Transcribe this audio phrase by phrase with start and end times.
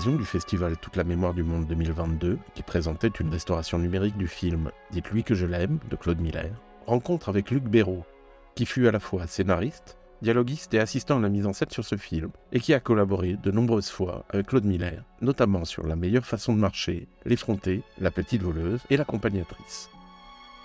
[0.00, 4.28] L'occasion du festival Toute la mémoire du monde 2022, qui présentait une restauration numérique du
[4.28, 6.50] film Dites-lui que je l'aime de Claude Miller,
[6.86, 8.06] rencontre avec Luc Béraud,
[8.54, 11.84] qui fut à la fois scénariste, dialoguiste et assistant à la mise en scène sur
[11.84, 15.96] ce film, et qui a collaboré de nombreuses fois avec Claude Miller, notamment sur La
[15.96, 19.90] meilleure façon de marcher, L'effronté, La petite voleuse et L'accompagnatrice.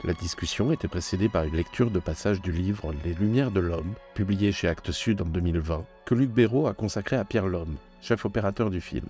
[0.05, 3.95] La discussion était précédée par une lecture de passage du livre Les Lumières de l'Homme,
[4.13, 8.23] publié chez Actes Sud en 2020, que Luc Béraud a consacré à Pierre Lhomme, chef
[8.23, 9.07] opérateur du film.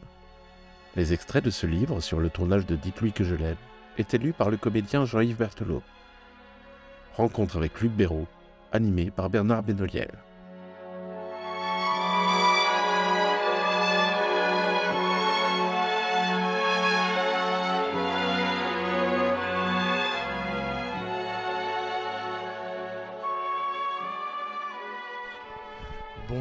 [0.95, 3.57] Les extraits de ce livre sur le tournage de Dites-lui que je l'aime
[3.97, 5.83] étaient lus par le comédien Jean-Yves Berthelot.
[7.17, 8.27] Rencontre avec Luc Béraud,
[8.71, 10.11] animé par Bernard Benoliel.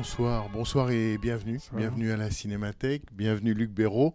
[0.04, 1.58] Bonsoir, bonsoir et bienvenue.
[1.72, 4.14] Bienvenue à la Cinémathèque, bienvenue Luc Béraud,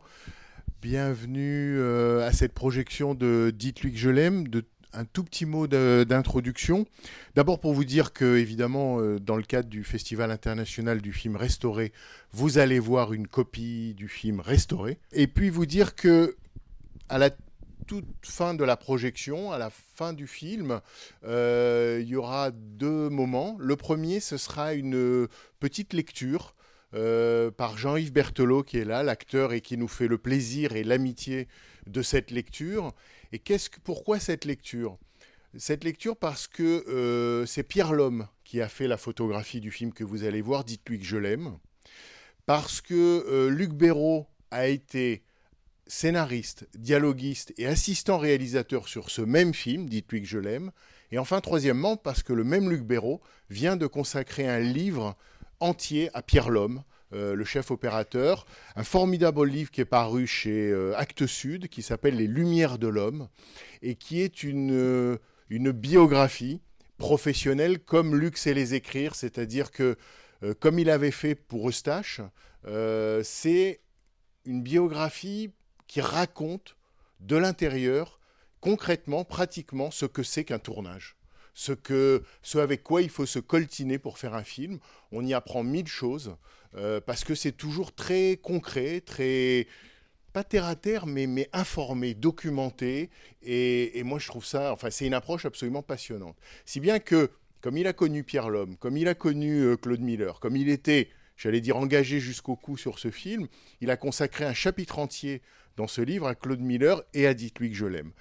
[0.83, 5.65] bienvenue euh, à cette projection de Dites-lui que je l'aime, de un tout petit mot
[5.65, 6.85] d'introduction.
[7.33, 11.35] D'abord pour vous dire que, évidemment, euh, dans le cadre du Festival international du film
[11.35, 11.91] restauré,
[12.33, 14.99] vous allez voir une copie du film restauré.
[15.11, 16.35] Et puis vous dire que,
[17.09, 17.31] à la
[17.89, 20.79] toute fin de la projection, à la fin du film,
[21.23, 23.57] euh, il y aura deux moments.
[23.59, 25.27] Le premier, ce sera une
[25.59, 26.53] petite lecture
[26.93, 30.83] euh, par Jean-Yves Berthelot qui est là, l'acteur, et qui nous fait le plaisir et
[30.83, 31.47] l'amitié
[31.87, 32.93] de cette lecture.
[33.31, 34.99] Et qu'est-ce que, pourquoi cette lecture?
[35.57, 39.93] Cette lecture parce que euh, c'est Pierre Lhomme qui a fait la photographie du film
[39.93, 41.57] que vous allez voir, Dites-lui que je l'aime.
[42.45, 45.23] Parce que Luc Béraud a été
[45.89, 50.71] scénariste, dialoguiste et assistant réalisateur sur ce même film, Dites-lui que je l'aime.
[51.11, 53.19] Et enfin, troisièmement, parce que le même Luc Béraud
[53.49, 55.17] vient de consacrer un livre
[55.59, 58.45] entier à Pierre Lhomme, euh, le chef opérateur,
[58.75, 62.87] un formidable livre qui est paru chez euh, Actes Sud, qui s'appelle Les Lumières de
[62.87, 63.27] l'homme,
[63.81, 65.17] et qui est une, euh,
[65.49, 66.61] une biographie
[66.99, 69.97] professionnelle comme Luc sait les écrire, c'est-à-dire que,
[70.43, 72.21] euh, comme il avait fait pour Eustache,
[73.23, 73.79] c'est
[74.45, 75.49] une biographie
[75.89, 76.77] qui raconte
[77.19, 78.19] de l'intérieur,
[78.61, 81.17] concrètement, pratiquement, ce que c'est qu'un tournage.
[81.55, 84.79] Ce, que, ce avec quoi il faut se coltiner pour faire un film.
[85.11, 86.37] On y apprend mille choses,
[86.75, 89.67] euh, parce que c'est toujours très concret, très,
[90.31, 93.09] pas terre à terre, mais, mais informé, documenté.
[93.41, 96.37] Et, moi, je trouve ça, enfin, c'est une approche absolument passionnante.
[96.65, 100.01] Si bien que, comme il a connu Pierre Lhomme, comme il a connu euh, Claude
[100.01, 103.47] Miller, comme il était, j'allais dire, engagé jusqu'au cou sur ce film,
[103.81, 105.41] il a consacré un chapitre entier
[105.79, 108.11] dans ce livre à Claude Miller et à Dites-lui que je l'aime.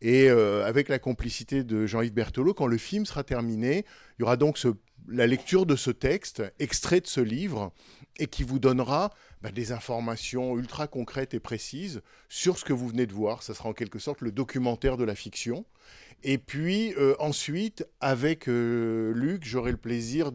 [0.00, 3.84] Et euh, avec la complicité de Jean-Yves Berthelot, quand le film sera terminé,
[4.18, 4.56] il y aura donc
[5.08, 7.72] la lecture de ce texte, extrait de ce livre,
[8.20, 9.10] et qui vous donnera
[9.42, 13.42] bah, des informations ultra concrètes et précises sur ce que vous venez de voir.
[13.42, 15.64] Ça sera en quelque sorte le documentaire de la fiction.
[16.22, 20.30] Et puis euh, ensuite, avec euh, Luc, j'aurai le plaisir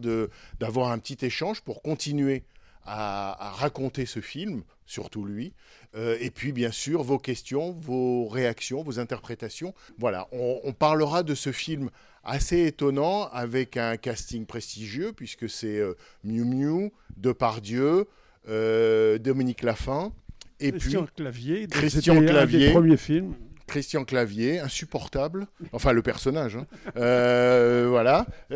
[0.60, 2.44] d'avoir un petit échange pour continuer
[2.86, 5.52] à raconter ce film, surtout lui.
[5.94, 9.74] Euh, et puis, bien sûr, vos questions, vos réactions, vos interprétations.
[9.98, 11.90] Voilà, on, on parlera de ce film
[12.22, 15.94] assez étonnant avec un casting prestigieux, puisque c'est euh,
[16.24, 18.06] Miu Miu, Depardieu,
[18.48, 20.12] euh, Dominique Laffin,
[20.60, 21.66] et Christian puis Clavier.
[21.68, 22.66] Christian c'était un Clavier.
[22.66, 23.34] des premiers films.
[23.66, 25.46] Christian Clavier, insupportable.
[25.72, 26.56] Enfin, le personnage.
[26.56, 26.66] hein.
[26.96, 28.26] Euh, voilà.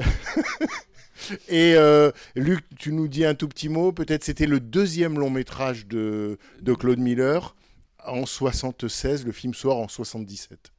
[1.49, 3.93] Et euh, Luc, tu nous dis un tout petit mot.
[3.93, 7.55] Peut-être c'était le deuxième long métrage de, de Claude Miller
[8.06, 9.25] en 76.
[9.26, 10.73] Le film sort en 77.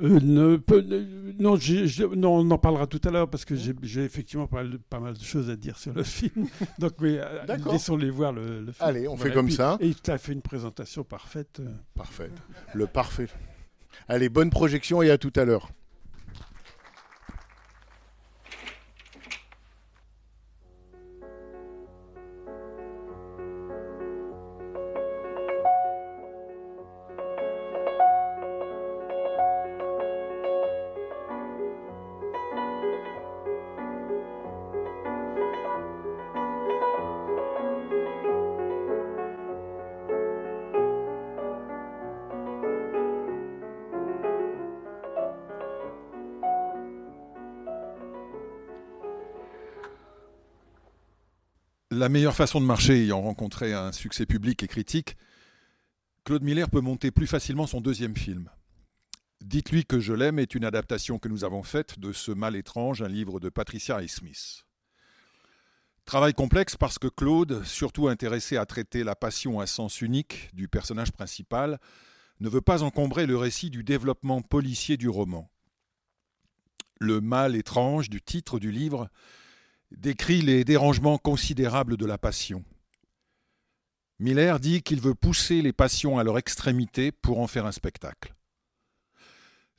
[0.00, 1.58] Euh, ne, peu- ne- non,
[2.16, 5.00] non, on en parlera tout à l'heure parce que j'ai effectivement pas mal, de- pas
[5.00, 6.46] mal de choses à dire sur le film.
[6.78, 8.76] Donc, mais euh, laissons-les voir le, le film.
[8.88, 9.76] Allez, on fait comme puis- ça.
[9.80, 11.58] Et il t'a fait une présentation parfaite.
[11.60, 11.68] euh.
[11.94, 12.30] Parfait.
[12.74, 13.26] Le parfait.
[14.06, 15.70] Allez, bonne projection et à tout à l'heure.
[51.98, 55.16] La meilleure façon de marcher ayant rencontré un succès public et critique,
[56.22, 58.48] Claude Miller peut monter plus facilement son deuxième film.
[59.40, 63.02] Dites-lui que je l'aime est une adaptation que nous avons faite de Ce mal étrange,
[63.02, 64.64] un livre de Patricia et Smith.
[66.04, 70.68] Travail complexe parce que Claude, surtout intéressé à traiter la passion à sens unique du
[70.68, 71.80] personnage principal,
[72.38, 75.50] ne veut pas encombrer le récit du développement policier du roman.
[77.00, 79.10] Le mal étrange du titre du livre
[79.90, 82.64] décrit les dérangements considérables de la passion.
[84.18, 88.34] Miller dit qu'il veut pousser les passions à leur extrémité pour en faire un spectacle.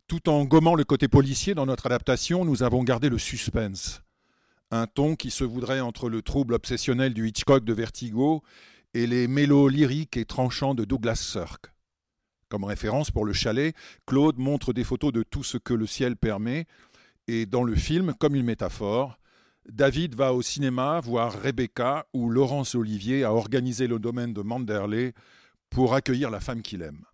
[0.07, 4.01] Tout en gommant le côté policier dans notre adaptation, nous avons gardé le suspense,
[4.71, 8.41] un ton qui se voudrait entre le trouble obsessionnel du Hitchcock de Vertigo
[8.93, 11.71] et les mélos lyriques et tranchants de Douglas Sirk.
[12.47, 13.75] Comme référence pour le chalet,
[14.07, 16.65] Claude montre des photos de tout ce que le ciel permet,
[17.27, 19.19] et dans le film, comme une métaphore,
[19.71, 25.13] David va au cinéma voir Rebecca où Laurence Olivier a organisé le domaine de Manderley
[25.69, 27.05] pour accueillir la femme qu'il aime.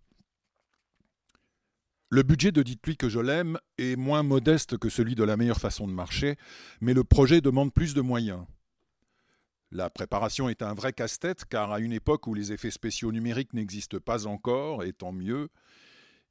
[2.08, 5.60] Le budget de Dites-lui que je l'aime est moins modeste que celui de la meilleure
[5.60, 6.36] façon de marcher,
[6.80, 8.44] mais le projet demande plus de moyens.
[9.72, 13.54] La préparation est un vrai casse-tête car à une époque où les effets spéciaux numériques
[13.54, 15.48] n'existent pas encore, et tant mieux,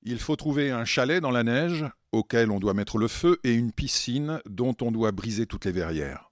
[0.01, 3.53] il faut trouver un chalet dans la neige auquel on doit mettre le feu et
[3.53, 6.31] une piscine dont on doit briser toutes les verrières.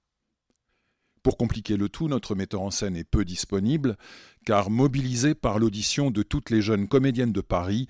[1.22, 3.98] Pour compliquer le tout, notre metteur en scène est peu disponible,
[4.46, 7.88] car mobilisé par l'audition de toutes les jeunes comédiennes de Paris,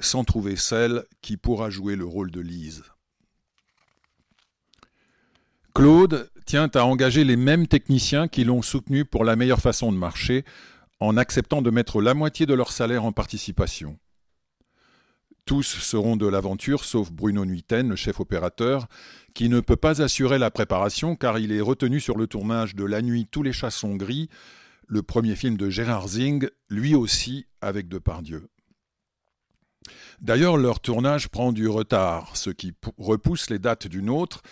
[0.00, 2.82] sans trouver celle qui pourra jouer le rôle de Lise.
[5.74, 9.96] Claude tient à engager les mêmes techniciens qui l'ont soutenu pour la meilleure façon de
[9.96, 10.44] marcher,
[11.00, 13.98] en acceptant de mettre la moitié de leur salaire en participation.
[15.44, 18.86] Tous seront de l'aventure, sauf Bruno Nuiten, le chef opérateur,
[19.34, 22.84] qui ne peut pas assurer la préparation car il est retenu sur le tournage de
[22.84, 24.28] La nuit tous les chats sont gris,
[24.86, 28.48] le premier film de Gérard Zing, lui aussi avec Depardieu.
[30.20, 34.42] D'ailleurs, leur tournage prend du retard, ce qui repousse les dates d'une autre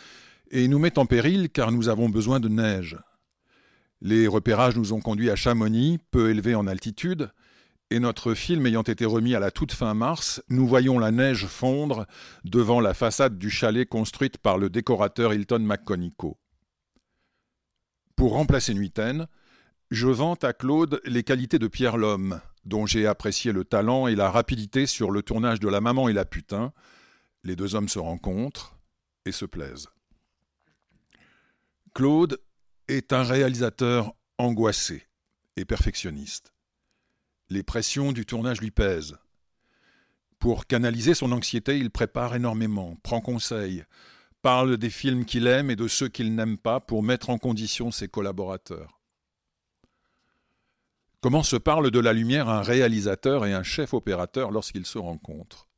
[0.50, 2.96] et nous met en péril car nous avons besoin de neige.
[4.00, 7.30] Les repérages nous ont conduits à Chamonix, peu élevé en altitude,
[7.90, 11.46] et notre film ayant été remis à la toute fin mars, nous voyons la neige
[11.46, 12.06] fondre
[12.44, 16.38] devant la façade du chalet construite par le décorateur Hilton McConico.
[18.14, 19.26] Pour remplacer Nuiten,
[19.90, 24.14] je vante à Claude les qualités de Pierre Lhomme, dont j'ai apprécié le talent et
[24.14, 26.72] la rapidité sur le tournage de La Maman et la Putain.
[27.42, 28.78] Les deux hommes se rencontrent
[29.24, 29.88] et se plaisent.
[31.92, 32.38] Claude
[32.86, 35.08] est un réalisateur angoissé
[35.56, 36.52] et perfectionniste.
[37.50, 39.18] Les pressions du tournage lui pèsent.
[40.38, 43.84] Pour canaliser son anxiété, il prépare énormément, prend conseil,
[44.40, 47.90] parle des films qu'il aime et de ceux qu'il n'aime pas pour mettre en condition
[47.90, 49.00] ses collaborateurs.
[51.20, 55.68] Comment se parle de la lumière un réalisateur et un chef opérateur lorsqu'ils se rencontrent?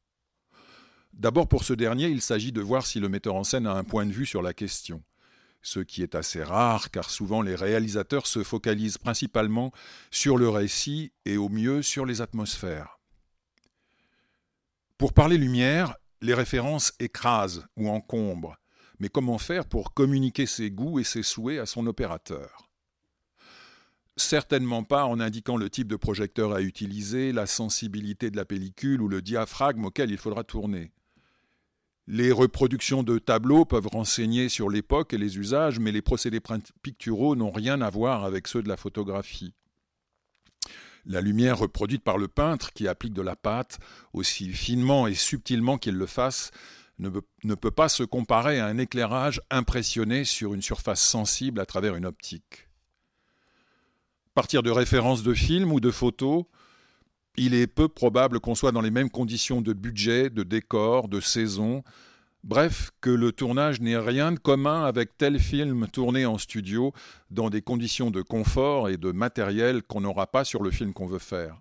[1.15, 3.85] D'abord pour ce dernier, il s'agit de voir si le metteur en scène a un
[3.85, 5.03] point de vue sur la question,
[5.63, 9.73] ce qui est assez rare car souvent les réalisateurs se focalisent principalement
[10.11, 12.99] sur le récit et au mieux sur les atmosphères.
[14.99, 18.57] Pour parler lumière, les références écrasent ou encombrent,
[18.99, 22.69] mais comment faire pour communiquer ses goûts et ses souhaits à son opérateur?
[24.17, 29.01] Certainement pas en indiquant le type de projecteur à utiliser, la sensibilité de la pellicule
[29.01, 30.93] ou le diaphragme auquel il faudra tourner.
[32.07, 36.41] Les reproductions de tableaux peuvent renseigner sur l'époque et les usages, mais les procédés
[36.83, 39.55] picturaux n'ont rien à voir avec ceux de la photographie.
[41.05, 43.79] La lumière reproduite par le peintre, qui applique de la pâte,
[44.13, 46.51] aussi finement et subtilement qu'il le fasse,
[46.99, 51.97] ne, peut pas se comparer à un éclairage impressionné sur une surface sensible à travers
[51.97, 52.69] une optique
[54.35, 56.45] partir de références de films ou de photos,
[57.37, 61.21] il est peu probable qu'on soit dans les mêmes conditions de budget, de décor, de
[61.21, 61.83] saison,
[62.45, 66.93] bref, que le tournage n'ait rien de commun avec tel film tourné en studio
[67.31, 71.07] dans des conditions de confort et de matériel qu'on n'aura pas sur le film qu'on
[71.07, 71.61] veut faire.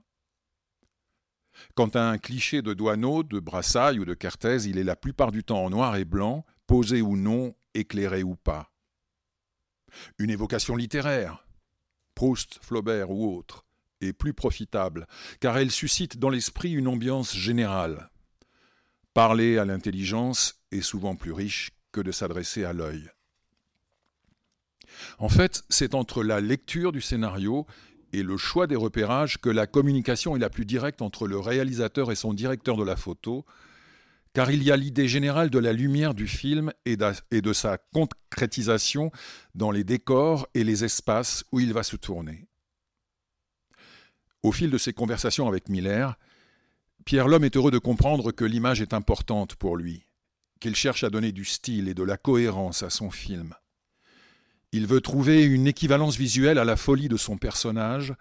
[1.76, 5.32] Quant à un cliché de Douaneau, de Brassailles ou de Kertész, il est la plupart
[5.32, 8.72] du temps en noir et blanc, posé ou non, éclairé ou pas.
[10.18, 11.46] Une évocation littéraire,
[12.16, 13.66] Proust, Flaubert ou autres,
[14.02, 15.08] est plus profitable,
[15.40, 18.10] car elle suscite dans l'esprit une ambiance générale.
[19.14, 23.10] Parler à l'intelligence est souvent plus riche que de s'adresser à l'œil.
[25.18, 27.66] En fait, c'est entre la lecture du scénario
[28.14, 32.12] et le choix des repérages que la communication est la plus directe entre le réalisateur
[32.12, 33.46] et son directeur de la photo,
[34.34, 39.12] car il y a l'idée générale de la lumière du film et de sa concrétisation
[39.56, 42.48] dans les décors et les espaces où il va se tourner.
[44.44, 46.18] Au fil de ses conversations avec Miller,
[47.06, 50.06] Pierre Lhomme est heureux de comprendre que l'image est importante pour lui,
[50.60, 53.54] qu'il cherche à donner du style et de la cohérence à son film.
[54.72, 58.14] Il veut trouver une équivalence visuelle à la folie de son personnage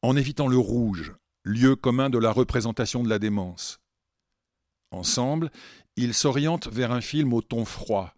[0.00, 1.14] en évitant le rouge,
[1.44, 3.80] lieu commun de la représentation de la démence.
[4.90, 5.50] Ensemble,
[5.96, 8.14] ils s'orientent vers un film au ton froid,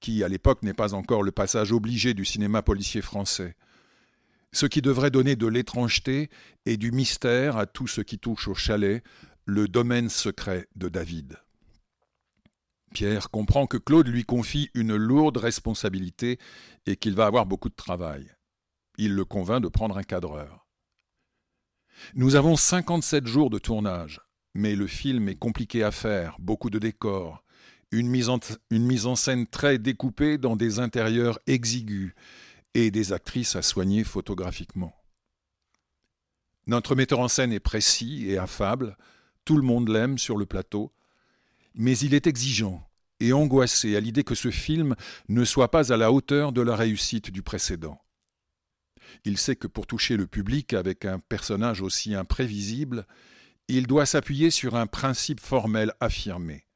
[0.00, 3.56] qui à l'époque n'est pas encore le passage obligé du cinéma policier français,
[4.52, 6.30] ce qui devrait donner de l'étrangeté
[6.66, 9.02] et du mystère à tout ce qui touche au chalet,
[9.44, 11.38] le domaine secret de David.
[12.94, 16.38] Pierre comprend que Claude lui confie une lourde responsabilité
[16.86, 18.30] et qu'il va avoir beaucoup de travail.
[18.96, 20.66] Il le convainc de prendre un cadreur.
[22.14, 24.20] Nous avons 57 jours de tournage,
[24.54, 27.44] mais le film est compliqué à faire, beaucoup de décors,
[27.90, 28.38] une mise en,
[28.70, 32.14] une mise en scène très découpée dans des intérieurs exigus
[32.86, 34.94] et des actrices à soigner photographiquement.
[36.66, 38.96] Notre metteur en scène est précis et affable,
[39.44, 40.92] tout le monde l'aime sur le plateau,
[41.74, 42.86] mais il est exigeant
[43.20, 44.94] et angoissé à l'idée que ce film
[45.28, 48.00] ne soit pas à la hauteur de la réussite du précédent.
[49.24, 53.06] Il sait que pour toucher le public avec un personnage aussi imprévisible,
[53.68, 56.66] il doit s'appuyer sur un principe formel affirmé.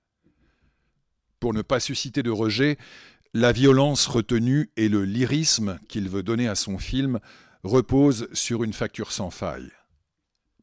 [1.39, 2.79] Pour ne pas susciter de rejet,
[3.35, 7.19] la violence retenue et le lyrisme qu'il veut donner à son film
[7.65, 9.71] reposent sur une facture sans faille.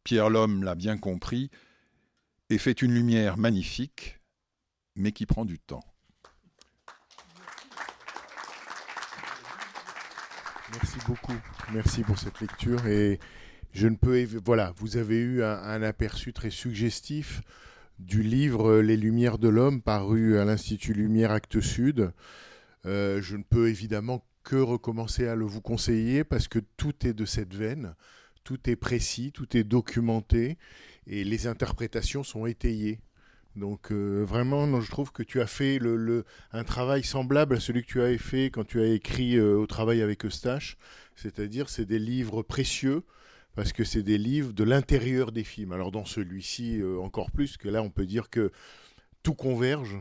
[0.04, 1.50] Pierre Lhomme l'a bien compris
[2.50, 4.20] et fait une lumière magnifique,
[4.96, 5.84] mais qui prend du temps.
[10.74, 11.36] Merci beaucoup.
[11.74, 12.86] Merci pour cette lecture.
[12.86, 13.20] Et
[13.74, 14.24] je ne peux.
[14.46, 17.42] Voilà, vous avez eu un, aperçu très suggestif
[17.98, 22.12] du livre Les Lumières de l'Homme, paru à l'Institut Lumière Actes Sud.
[22.86, 27.14] Euh, je ne peux évidemment que recommencer à le vous conseiller parce que tout est
[27.14, 27.96] de cette veine,
[28.44, 30.58] tout est précis, tout est documenté
[31.06, 33.00] et les interprétations sont étayées.
[33.56, 35.80] Donc euh, vraiment, je trouve que tu as fait
[36.54, 39.68] un travail semblable à celui que tu avais fait quand tu as écrit euh, au
[39.68, 40.78] travail avec Eustache.
[41.16, 43.04] C'est-à-dire, c'est des livres précieux
[43.56, 45.74] parce que c'est des livres de l'intérieur des films.
[45.74, 48.52] Alors dans celui-ci, encore plus, que là, on peut dire que
[49.22, 49.98] tout converge.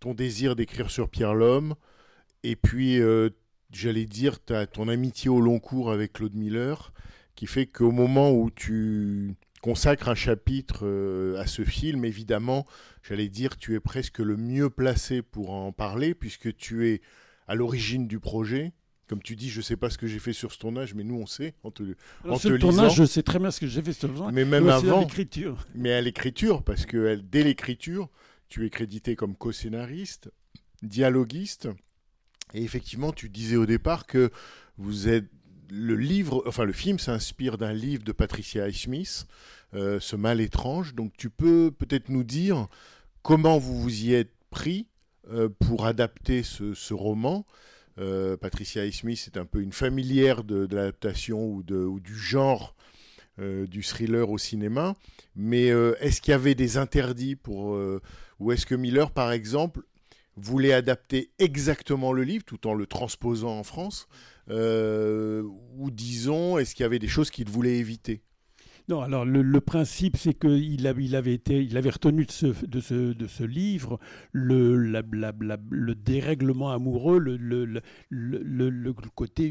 [0.00, 1.74] Ton désir d'écrire sur Pierre Lhomme,
[2.42, 3.00] et puis,
[3.72, 6.92] j'allais dire, as ton amitié au long cours avec Claude Miller,
[7.34, 12.66] qui fait qu'au moment où tu consacre un chapitre euh, à ce film, évidemment,
[13.02, 17.00] j'allais dire, tu es presque le mieux placé pour en parler, puisque tu es
[17.46, 18.72] à l'origine du projet.
[19.08, 21.04] Comme tu dis, je ne sais pas ce que j'ai fait sur ce tournage, mais
[21.04, 21.54] nous, on sait.
[21.62, 21.82] En te,
[22.38, 24.34] sur le tournage, je sais très bien ce que j'ai fait sur le tournage.
[24.34, 24.98] Mais même avant.
[24.98, 25.66] À l'écriture.
[25.74, 28.08] Mais à l'écriture, parce que dès l'écriture,
[28.48, 30.30] tu es crédité comme co-scénariste,
[30.82, 31.68] dialoguiste.
[32.54, 34.30] Et effectivement, tu disais au départ que
[34.78, 35.26] vous êtes
[35.70, 39.26] le livre, enfin le film s'inspire d'un livre de Patricia Highsmith,
[39.74, 40.94] euh, Ce mal étrange.
[40.94, 42.68] Donc tu peux peut-être nous dire
[43.22, 44.86] comment vous vous y êtes pris
[45.30, 47.46] euh, pour adapter ce, roman.
[47.98, 52.74] Euh, Patricia Highsmith est un peu une familière de, l'adaptation ou, ou, du genre
[53.38, 54.94] du thriller au cinéma.
[55.34, 55.68] Mais
[56.00, 57.76] est-ce qu'il y avait des interdits pour
[58.38, 59.82] ou est-ce que Miller, par exemple,
[60.36, 64.08] voulait adapter exactement le livre tout en le transposant en France
[64.50, 65.42] euh,
[65.76, 68.22] Ou disons, est-ce qu'il y avait des choses qu'il voulait éviter?
[68.88, 74.00] Non, alors le, principe, c'est qu'il il avait, retenu de ce, livre
[74.32, 77.80] le, le dérèglement amoureux, le,
[79.14, 79.46] côté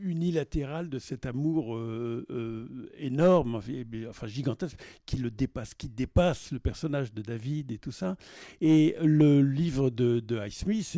[0.00, 2.66] unilatéral de cet amour euh, euh,
[2.98, 3.60] énorme,
[4.08, 8.16] enfin gigantesque, qui le dépasse, qui dépasse le personnage de David et tout ça.
[8.60, 10.96] Et le livre de, de Highsmith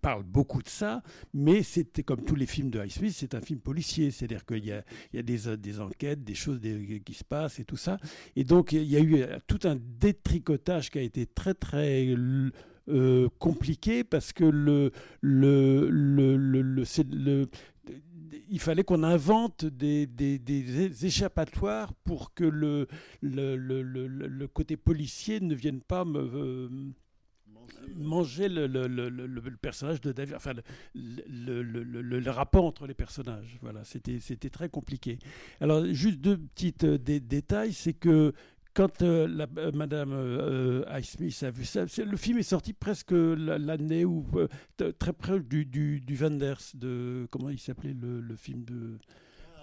[0.00, 3.60] parle beaucoup de ça, mais c'était comme tous les films de Highsmith, c'est un film
[3.60, 4.82] policier, c'est-à-dire qu'il y a,
[5.22, 6.60] des enquêtes des choses
[7.04, 7.98] qui se passent et tout ça.
[8.36, 12.14] Et donc, il y a eu tout un détricotage qui a été très, très
[12.88, 14.90] euh, compliqué parce que le,
[15.20, 17.46] le, le, le,
[18.50, 22.88] il fallait qu'on invente des, des, échappatoires pour que le,
[23.22, 26.68] le, le, côté policier ne vienne pas me, euh,
[27.96, 30.52] manger le, le, le, le, personnage de David, enfin
[30.94, 33.58] le, rapport entre les personnages.
[33.62, 35.18] Voilà, c'était très compliqué.
[35.60, 38.32] Alors, juste deux petits euh, détails, c'est que
[38.72, 44.04] quand euh, la, euh, Madame Highsmith a vu ça, le film est sorti presque l'année
[44.04, 44.26] où
[44.98, 48.98] très près du, du, du Wenders, de comment il s'appelait le, film de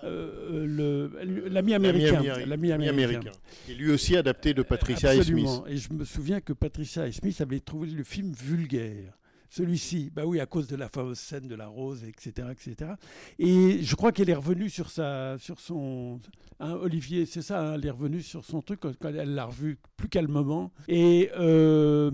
[0.04, 1.08] euh,
[1.50, 2.18] l'ami américain.
[2.20, 3.20] Ami- L'ami Ami américain.
[3.20, 3.32] américain.
[3.66, 5.46] Qui est lui aussi adapté de Patricia et Smith.
[5.48, 5.68] Absolument.
[5.68, 9.13] Et je me souviens que Patricia Smith avaient trouvé le film vulgaire.
[9.50, 12.92] Celui-ci, bah oui, à cause de la fameuse scène de la rose, etc., etc.
[13.39, 16.20] Et je crois qu'elle est revenue sur sa, sur son,
[16.60, 19.77] hein, Olivier, c'est ça, hein, elle est revenue sur son truc quand, elle l'a revu
[19.96, 20.72] plus calmement.
[20.88, 22.12] Et euh,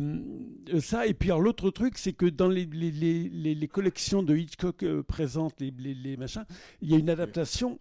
[0.79, 4.83] ça, et puis alors, l'autre truc, c'est que dans les, les, les, collections de Hitchcock
[4.83, 6.45] euh, présentes, les, les machins,
[6.81, 7.79] il y a une adaptation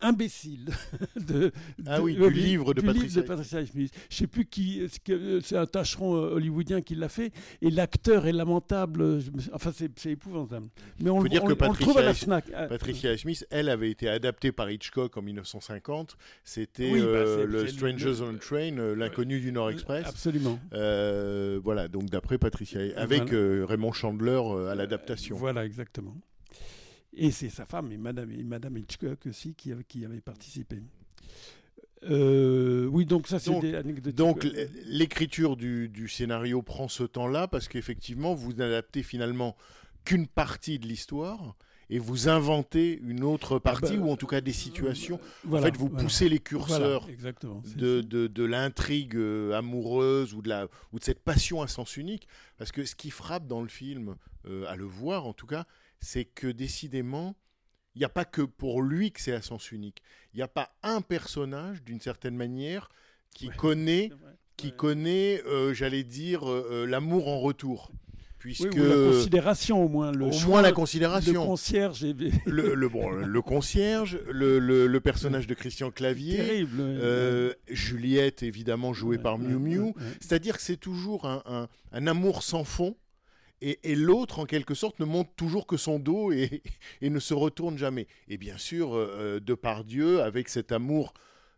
[0.00, 0.70] imbécile
[1.16, 1.52] de,
[1.86, 3.92] Ah de- oui, du oui, livre de du Patricia livre de Patricia Smith.
[4.10, 8.26] Je sais plus qui, euh, c'est un tâcheron euh, hollywoodien qui l'a fait, et l'acteur
[8.26, 9.02] est lamentable.
[9.02, 9.20] euh,
[9.52, 10.68] enfin, c'est épouvantable.
[11.00, 12.44] Mais on, Faut le- dire on- que on le trouve à la Fnac.
[12.54, 16.16] Ah, Patricia Smith, elle avait été adaptée par Hitchcock en 1950.
[16.44, 20.06] C'était Oui, bah, euh, le Strangers on Train, euh, l'inconnu du Nord Express.
[20.06, 20.58] Absolument.
[20.72, 23.34] Euh, voilà, donc d'après Patricia, avec Voilà.
[23.36, 25.36] euh, Raymond Chandler euh, à l'adaptation.
[25.36, 26.16] Voilà, exactement.
[27.12, 30.82] Et c'est sa femme et Madame, et Madame Hitchcock aussi qui, qui avait participé.
[32.04, 34.14] Euh, oui, donc ça c'est des anecdotes.
[34.14, 34.46] Donc
[34.86, 39.56] l'écriture du, du scénario prend ce temps-là parce qu'effectivement, vous n'adaptez finalement
[40.04, 41.56] qu'une partie de l'histoire
[41.90, 45.18] et vous inventez une autre partie bah, ou en tout cas des situations.
[45.44, 46.04] Voilà, en fait, vous voilà.
[46.04, 48.08] poussez les curseurs de, ça.
[48.08, 52.28] de, de l'intrigue euh, amoureuse ou de, la, ou de cette passion à sens unique.
[52.56, 54.14] Parce que ce qui frappe dans le film,
[54.46, 55.66] euh, à le voir en tout cas,
[56.00, 57.36] c'est que décidément,
[57.94, 60.02] il n'y a pas que pour lui que c'est à sens unique.
[60.32, 62.88] Il n'y a pas un personnage, d'une certaine manière,
[63.34, 63.56] qui Ouais.
[63.56, 64.10] connaît,
[64.56, 64.72] qui Ouais.
[64.76, 67.90] connaît euh, j'allais dire, euh, euh, l'amour en retour.
[67.92, 70.12] Oui, Puisque, ou la considération au moins.
[70.12, 71.44] Le au moins la considération.
[71.44, 72.16] concierge est
[72.46, 76.80] Le, le, bon, le concierge, le, le- le personnage de Christian Clavier, terrible.
[76.80, 77.54] ouais.
[77.68, 79.78] Juliette, évidemment, jouée Ouais, par Miu Miu.
[79.80, 79.94] ouais.
[80.20, 82.96] C'est-à-dire que c'est toujours un, un- un amour sans fond.
[83.62, 86.62] Et, l'autre, en quelque sorte, ne montre toujours que son dos et,
[87.02, 88.06] ne se retourne jamais.
[88.28, 91.12] Et bien sûr, euh, euh, Depardieu, avec cet amour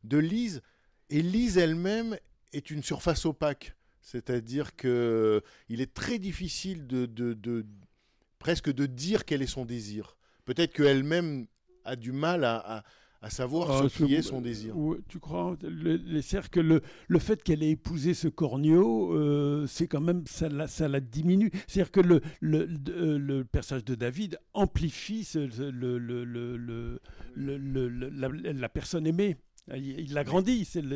[0.04, 0.62] de Lise.
[1.10, 2.18] Et Lise elle-même
[2.52, 3.76] est une surface opaque.
[4.00, 7.66] C'est-à-dire que il est très difficile de, de-
[8.40, 10.16] presque de dire quel est son désir.
[10.44, 11.46] Peut-être qu'elle-même
[11.84, 12.82] a du mal à-
[13.22, 14.76] à savoir Ah, ce qui est son désir.
[14.76, 19.64] Ouais, tu crois le, C'est-à-dire que le, le fait qu'elle ait épousé ce corneau, euh,
[19.68, 21.50] c'est quand même ça la, ça la diminue.
[21.68, 25.48] C'est-à-dire que le, le, euh, le personnage de David amplifie ce-
[27.36, 29.36] la, la personne aimée.
[29.74, 30.18] Il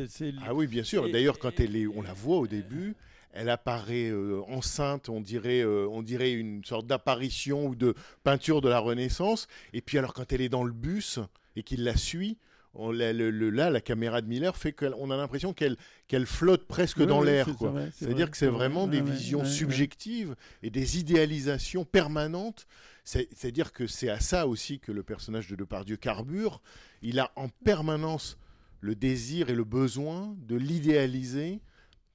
[0.07, 1.09] c'est le- Ah oui, bien sûr.
[1.09, 2.95] D'ailleurs, quand elle est, on la voit au début,
[3.31, 8.61] elle apparaît euh, enceinte, on dirait, euh, on dirait une sorte d'apparition ou de peinture
[8.61, 9.47] de la Renaissance.
[9.73, 11.19] Et puis alors, quand elle est dans le bus
[11.57, 12.37] et qu'il la suit,
[12.73, 15.75] on, la- le- le- là, la caméra de Miller fait qu'on a l'impression qu'elle
[16.07, 17.47] qu'elle flotte presque dans l'air.
[17.91, 18.57] C'est-à-dire que c'est c'est vrai.
[18.67, 19.51] vraiment des ouais, visions ouais, ouais.
[19.51, 22.67] subjectives et des idéalisations permanentes.
[23.03, 26.61] C'est- C'est-à-dire que c'est à ça aussi que le personnage de Depardieu carbure.
[27.01, 28.37] Il a en permanence
[28.79, 31.61] le désir et le besoin de l'idéaliser,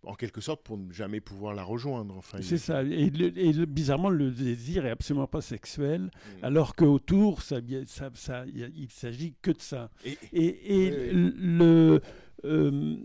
[0.05, 2.17] en quelque sorte, pour ne jamais pouvoir la rejoindre.
[2.17, 2.83] Enfin, il- C'est ça.
[2.83, 6.03] Et, le- et le- bizarrement, le désir est absolument pas sexuel,
[6.41, 6.45] Mm.
[6.45, 9.91] alors qu'autour, ça, ça, ça, il s'agit que de ça.
[10.05, 12.01] Et- Et, et Oui, le,
[12.45, 12.97] euh,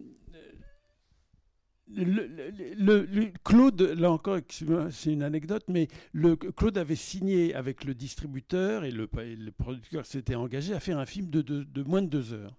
[3.43, 4.39] Claude, là encore,
[4.89, 9.51] c'est une anecdote, mais le, Claude avait signé avec le distributeur et le, et le
[9.51, 12.55] producteur s'était engagé à faire un film de, de- de moins de deux heures.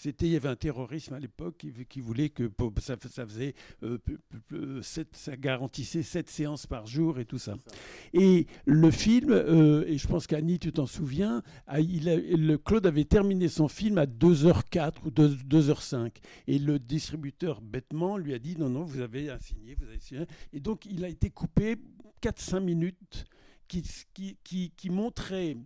[0.00, 2.48] C'était, il y avait un terrorisme à l'époque qui, qui voulait que
[2.80, 3.98] ça, ça faisait euh,
[4.80, 7.56] sept- ça garantissait sept séances par jour et tout ça.
[8.12, 12.56] Et le film, euh, et je pense qu'Annie, tu t'en souviens, a- il a- le,
[12.58, 16.12] Claude avait terminé son film à 2h04 ou 2, 2h05.
[16.46, 20.26] Et le distributeur, bêtement, lui a dit non, non, vous avez signé, vous avez signé.
[20.52, 21.74] Et donc, il a été coupé
[22.22, 23.24] 4-5 minutes
[23.66, 23.82] qui,
[24.14, 25.56] qui, qui, qui montraient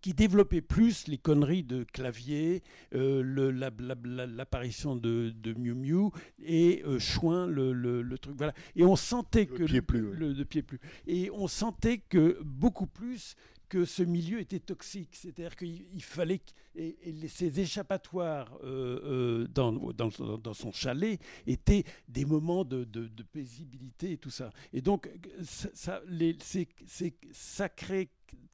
[0.00, 2.62] qui développait plus les conneries de clavier,
[2.94, 3.70] euh, la-
[4.04, 6.10] la- l'apparition de, de Miu Miu
[6.42, 8.34] et euh, Chouin, le, le- le truc.
[8.36, 8.54] Voilà.
[8.76, 10.80] Et on sentait Le que pied plus, le, de pied plus.
[11.06, 13.34] Et on sentait que beaucoup plus
[13.68, 15.10] que ce milieu était toxique.
[15.12, 16.96] C'est-à-dire qu'il il fallait qu'- et,
[17.28, 20.08] ces échappatoires euh, euh, dans, dans,
[20.38, 24.50] dans son chalet étaient des moments de, de- de paisibilité et tout ça.
[24.72, 25.08] Et donc
[25.44, 28.08] ça, ça- les, ces, ces sacrés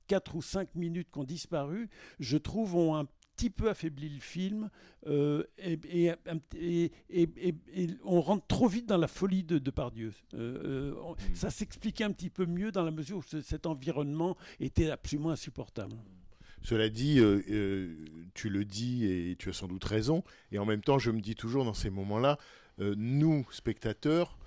[0.06, 1.88] 4 ou 5 minutes qui ont disparu,
[2.20, 4.70] je trouve, ont un petit peu affaibli le film
[5.06, 6.12] euh, et, et,
[6.56, 10.12] et- et- et- et on rentre trop vite dans la folie de Depardieu.
[10.34, 13.66] Euh, euh, on- Ça s'expliquait un petit peu mieux dans la mesure où ce- cet
[13.66, 15.96] environnement était absolument insupportable.
[16.62, 17.94] Cela dit, euh, euh,
[18.34, 20.24] tu le dis et tu as sans doute raison.
[20.50, 22.38] Et en même temps, je me dis toujours dans ces moments-là,
[22.80, 24.38] euh, nous, spectateurs,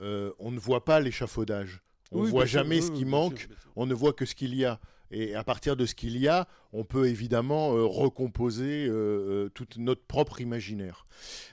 [0.00, 1.80] euh, on ne voit pas l'échafaudage.
[2.12, 3.38] On ne Oui, voit sûr, jamais ce qui bien manque.
[3.38, 3.70] sûr, bien sûr.
[3.76, 4.78] On ne voit que ce qu'il y a.
[5.10, 9.48] Et à partir de ce qu'il y a, on peut évidemment euh, recomposer euh, euh,
[9.50, 11.06] tout notre propre imaginaire.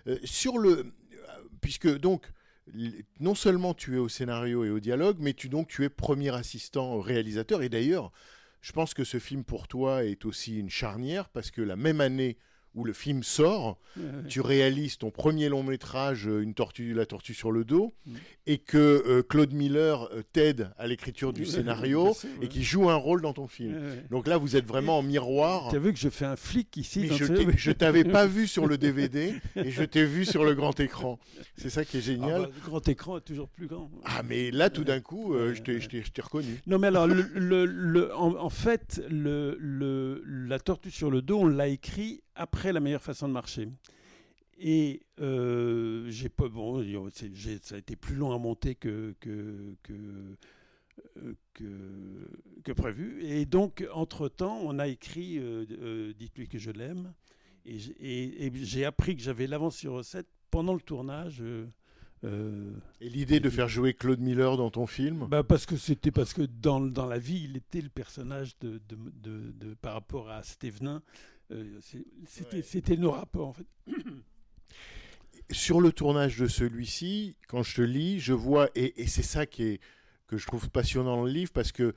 [0.07, 0.93] Euh, sur le,
[1.61, 2.31] puisque donc
[3.19, 6.33] non seulement tu es au scénario et au dialogue, mais tu donc tu es premier
[6.33, 7.61] assistant réalisateur.
[7.61, 8.11] Et d'ailleurs,
[8.61, 11.99] je pense que ce film pour toi est aussi une charnière parce que la même
[11.99, 12.37] année
[12.75, 13.77] où le film sort,
[14.27, 18.11] tu réalises ton premier long métrage, euh, une tortue, la tortue sur le dos, Mm.
[18.47, 22.95] et que euh, Claude Miller euh, t'aide à l'écriture du scénario et qui joue un
[22.95, 23.75] rôle dans ton film.
[24.09, 25.69] Donc là, vous êtes vraiment en miroir.
[25.69, 27.17] Tu as vu que je fais un flic ici Mais dans
[27.55, 31.19] je t'avais pas vu sur le DVD et je t'ai vu sur le grand écran.
[31.57, 32.41] C'est ça qui est Ah génial.
[32.41, 33.91] bah, le grand écran est toujours plus grand.
[34.05, 36.59] Ah, mais là, tout d'un coup, euh, je t'ai- reconnu.
[36.67, 41.47] Non, mais alors, le, le- le- en, en fait, la tortue sur le dos, on
[41.47, 43.67] l'a écrit après la meilleure façon de marcher.
[44.59, 49.93] Et euh, j'ai pas bon, ça a été plus long à monter que que que,
[51.17, 52.29] euh, que,
[52.63, 53.23] que prévu.
[53.23, 57.13] Et donc, entre temps, on a écrit euh, euh, Dites-lui que je l'aime.
[57.65, 61.41] Et j'ai- et- et j'ai appris que j'avais l'avance sur recette pendant le tournage.
[61.41, 61.65] euh,
[63.01, 65.27] Et l'idée de faire jouer Claude Miller dans ton film?
[65.29, 68.79] Bah parce que c'était parce que dans, dans la vie, il était le personnage de,
[68.87, 71.01] de, de- de- par rapport à Stévenin.
[71.51, 71.79] Euh,
[72.25, 72.97] c'était, Ouais.
[72.97, 73.65] nos rapports en fait.
[75.51, 79.45] sur le tournage de celui-ci, quand je te lis, je vois, et, et c'est ça
[79.45, 79.81] qui est,
[80.27, 81.93] que je trouve passionnant dans le livre, parce que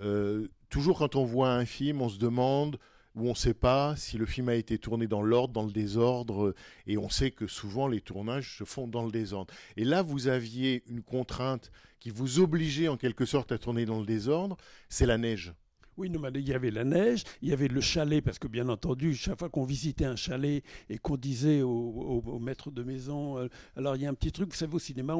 [0.00, 2.78] euh, toujours quand on voit un film, on se demande,
[3.14, 5.72] ou on ne sait pas si le film a été tourné dans l'ordre, dans le
[5.72, 6.54] désordre, euh,
[6.86, 9.52] et on sait que souvent les tournages se font dans le désordre.
[9.76, 14.00] Et là, vous aviez une contrainte qui vous obligeait en quelque sorte à tourner dans
[14.00, 14.56] le désordre,
[14.88, 15.52] c'est la neige.
[15.96, 18.48] Oui, non, mais il y avait la neige, il y avait le chalet, parce que
[18.48, 23.38] bien entendu, chaque fois qu'on visitait un chalet et qu'on disait au, maître de maison,
[23.38, 25.16] euh, alors il y a un petit truc, vous savez, au cinéma,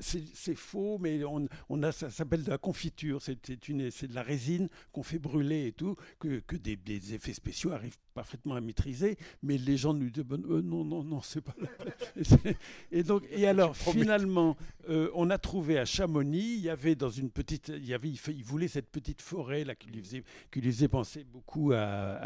[0.00, 5.02] c'est, faux, mais on, a, ça s'appelle de la confiture, c'est, de la résine qu'on
[5.02, 9.94] fait brûler et tout, que, des effets spéciaux arrivent parfaitement à maîtriser, mais les gens
[9.94, 12.54] nous disent, ben, euh, non, non, non, c'est pas la peine.
[12.92, 14.58] et donc, et alors, finalement,
[14.90, 18.10] euh, on a trouvé à Chamonix, il y avait dans une petite, il y avait,
[18.10, 21.24] il, fait- il voulait cette petite forêt là qui lui faisait, qui lui faisait penser
[21.32, 21.78] beaucoup à,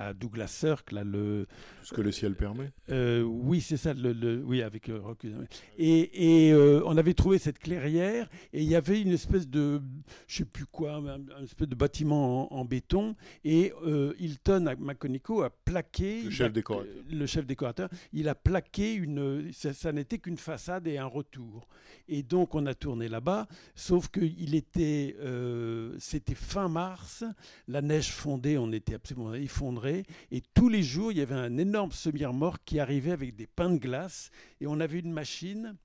[0.08, 1.46] à Douglas Sirk, là le,
[1.80, 2.72] Tout ce que le ciel permet.
[2.90, 5.46] euh, oui c'est ça, le, le- oui avec Hudson.
[5.78, 9.80] Et, et, euh, on avait trouvé cette clairière et il y avait une espèce de,
[10.26, 11.06] je sais plus quoi, un,
[11.38, 15.83] un espèce de bâtiment en, en béton et euh, Hilton à Maconico a plaqué
[16.24, 16.94] Le chef il a- décorateur.
[17.10, 21.68] le chef décorateur, il a plaqué une, ça, ça n'était qu'une façade et un retour.
[22.08, 27.24] Et donc on a tourné là-bas, sauf que il était, euh, c'était fin mars,
[27.68, 31.56] la neige fondait, on était absolument effondrés, et tous les jours il y avait un
[31.58, 35.76] énorme semi-remorque qui arrivait avec des pains de glace, et on avait une machine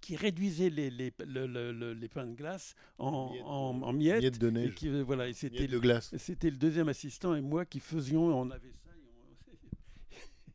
[0.00, 3.42] qui réduisait les, les, le- le- le- les pains de glace en, Miettes.
[3.46, 4.20] en- en miettes.
[4.20, 6.12] Miettes de et neige, qui, euh, voilà, et c'était de glace.
[6.18, 8.72] c'était le deuxième assistant et moi qui faisions, on avait et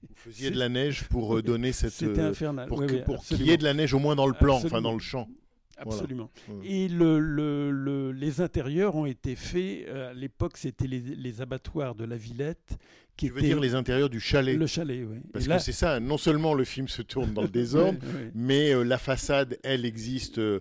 [0.07, 1.91] Vous faisiez de la neige pour euh, donner cette...
[1.91, 2.67] C'était euh, infernal.
[2.67, 4.33] pour oui, que- oui, pour qu'il y ait de la neige au moins dans le
[4.33, 5.27] plan, enfin dans le champ.
[5.77, 6.29] Absolument.
[6.63, 11.41] Et le, le- le- les intérieurs ont été faits, euh, à l'époque, c'était les, les
[11.41, 12.77] abattoirs de la Villette,
[13.15, 14.57] qui Tu veux étaient dire les intérieurs du chalet?
[14.57, 15.05] Le chalet.
[15.09, 15.19] Oui.
[15.31, 17.97] Parce que c'est ça, non seulement le film se tourne dans le désordre,
[18.35, 20.59] mais euh, la façade, elle, existe euh,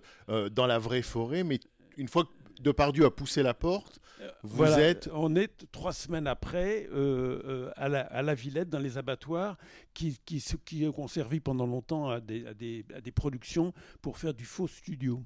[0.53, 1.43] dans la vraie forêt.
[1.43, 1.59] Mais
[1.97, 3.99] une fois que Depardieu a poussé la porte,
[4.43, 5.09] vous Voilà, êtes...
[5.13, 9.57] On est trois semaines après euh, euh, à, la, à la Villette, dans les abattoirs,
[9.93, 13.73] qui, qui, se- qui ont servi pendant longtemps à des, à des- à des productions
[14.01, 15.23] pour faire du faux studio.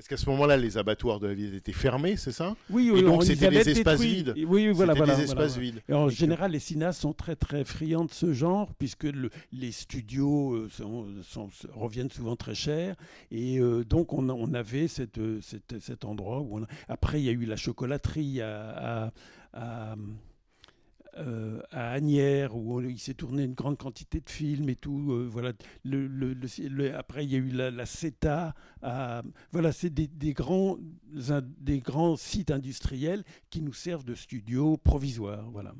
[0.00, 2.56] Parce qu'à ce moment-là, les abattoirs de la ville étaient fermés, c'est ça?
[2.70, 4.32] Oui, Et oui, donc, on- c'était des espaces vides.
[4.34, 5.12] Oui, oui, voilà, voilà.
[5.14, 5.70] des voilà, espaces voilà.
[5.72, 5.82] vides.
[5.90, 9.72] Et en général, les cinéastes sont très très friands de ce genre, puisque le- les
[9.72, 12.96] studios euh, sont- sont- reviennent souvent très cher.
[13.30, 17.20] Et euh, donc, on, on avait cette, euh, cette- cet endroit où on a- Après,
[17.20, 18.70] il y a eu la chocolaterie à,
[19.04, 19.12] à,
[19.52, 19.96] à,
[21.18, 25.12] euh, à Agnières, où il s'est tourné une grande quantité de films et tout.
[25.12, 25.52] euh, voilà.
[26.96, 28.54] Après, il y a eu la, CETA.
[28.82, 30.76] à- voilà, c'est des, des grands,
[31.58, 35.50] des grands sites industriels qui nous servent de studios provisoires.
[35.50, 35.74] Voilà.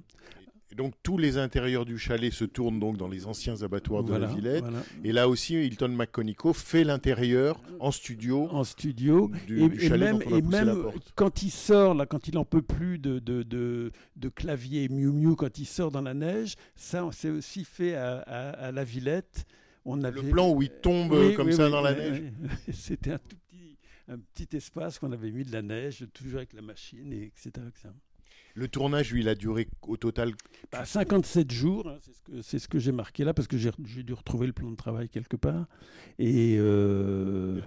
[0.72, 4.14] Et donc tous les intérieurs du chalet se tournent donc dans les anciens abattoirs de
[4.14, 4.60] la Villette.
[4.62, 4.82] voilà.
[5.02, 9.30] Et là aussi, Hilton McConico fait l'intérieur en studio En studio.
[9.48, 11.12] du, et, du et chalet même, dont on a et même la porte.
[11.16, 15.10] quand il sort, là, quand il en peut plus de, de, de, de clavier Miu
[15.12, 18.72] Miu, quand il sort dans la neige, ça, on s'est aussi fait à, à- à
[18.72, 19.44] la Villette.
[19.84, 20.22] On avait...
[20.22, 22.22] Le plan où il tombe Oui, comme oui, ça oui, dans la neige.
[22.72, 23.76] C'était un tout petit,
[24.08, 27.50] un petit espace qu'on avait mis de la neige, toujours avec la machine, et etc.
[27.66, 27.88] etc.
[28.54, 30.32] Le tournage, lui, il a duré au total.
[30.72, 31.98] Bah, 57 jours, hein,
[32.42, 33.70] c'est ce que, ce j'ai marqué là, parce que j'ai
[34.02, 35.66] dû retrouver le plan de travail quelque part.
[36.18, 37.60] Et, euh,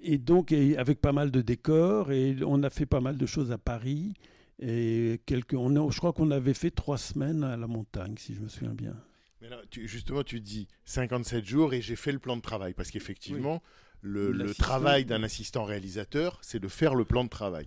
[0.00, 3.26] et donc, et avec pas mal de décors, et on a fait pas mal de
[3.26, 4.14] choses à Paris.
[4.60, 8.34] Et quelques, on a- je crois qu'on avait fait trois semaines à la montagne, si
[8.34, 8.94] je me souviens bien.
[9.40, 12.74] Mais là, tu- justement, tu dis 57 jours et j'ai fait le plan de travail.
[12.74, 13.60] Parce qu'effectivement,
[14.00, 17.66] le, travail d'un assistant réalisateur, c'est de faire le plan de travail.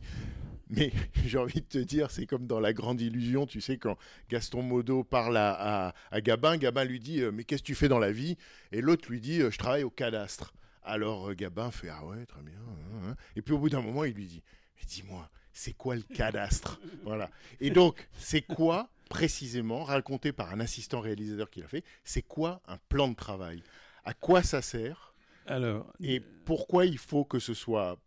[0.69, 0.91] Mais
[1.25, 3.97] j'ai envie de te dire, c'est comme dans La Grande Illusion, tu sais, quand
[4.29, 7.75] Gaston Modo parle à, à- à Gabin, Gabin lui dit euh, Mais qu'est-ce que tu
[7.75, 8.37] fais dans la vie?
[8.71, 10.53] Et l'autre lui dit euh, Je travaille au cadastre.
[10.83, 12.55] Alors euh, Gabin fait Ah ouais, très bien.
[12.59, 13.15] hein, hein.
[13.35, 14.43] Et puis au bout d'un moment, il lui dit
[14.77, 16.79] Mais dis-moi, c'est quoi le cadastre?
[17.03, 17.29] Voilà.
[17.59, 22.61] Et donc, c'est quoi précisément, raconté par un assistant réalisateur qui l'a fait, c'est quoi
[22.67, 23.61] un plan de travail?
[24.03, 25.13] À quoi ça sert?
[25.47, 27.99] Alors, et pourquoi il faut que ce soit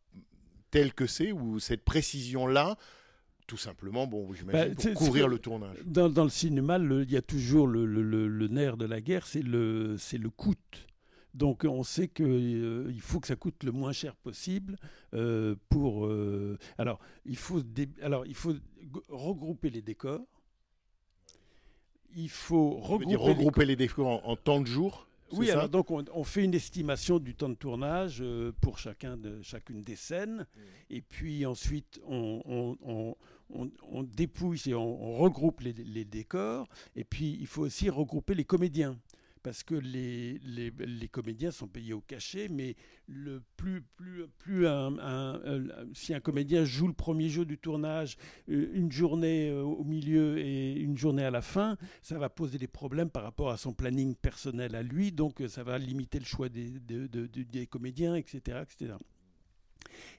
[0.70, 2.76] tel que c'est ou cette précision-là
[3.46, 5.78] tout simplement, bon, j'imagine, Bah, pour c'est- le tournage.
[5.86, 9.00] Dans, dans le cinéma, il y a toujours le, le- le- le nerf de la
[9.00, 10.54] guerre, c'est le, c'est le coût.
[11.32, 14.76] Donc on sait qu'il faut que ça coûte le moins cher possible
[15.14, 16.04] euh, pour.
[16.06, 18.52] euh, alors il faut dé- alors il faut
[19.08, 20.26] regrouper les décors.
[22.14, 25.07] Il faut regrouper, dire les- regrouper les défauts en, en temps de jour?
[25.32, 29.16] Oui, alors donc on, on fait une estimation du temps de tournage euh, pour chacun
[29.16, 30.46] de, chacune des scènes,
[30.90, 33.14] et puis ensuite on, on-
[34.02, 38.44] dépouille, et on, on regroupe les, les décors, et puis il faut aussi regrouper les
[38.44, 38.96] comédiens.
[39.42, 44.96] Parce que les, les, comédiens sont payés au cachet, mais le plus, plus, plus un,
[45.94, 48.16] si un comédien joue le premier jour du tournage,
[48.48, 52.58] euh, une journée euh, au milieu et une journée à la fin, ça va poser
[52.58, 56.18] des problèmes par rapport à son planning personnel à lui, donc euh, ça va limiter
[56.18, 58.94] le choix des, de- de- de- des comédiens, etc., etc.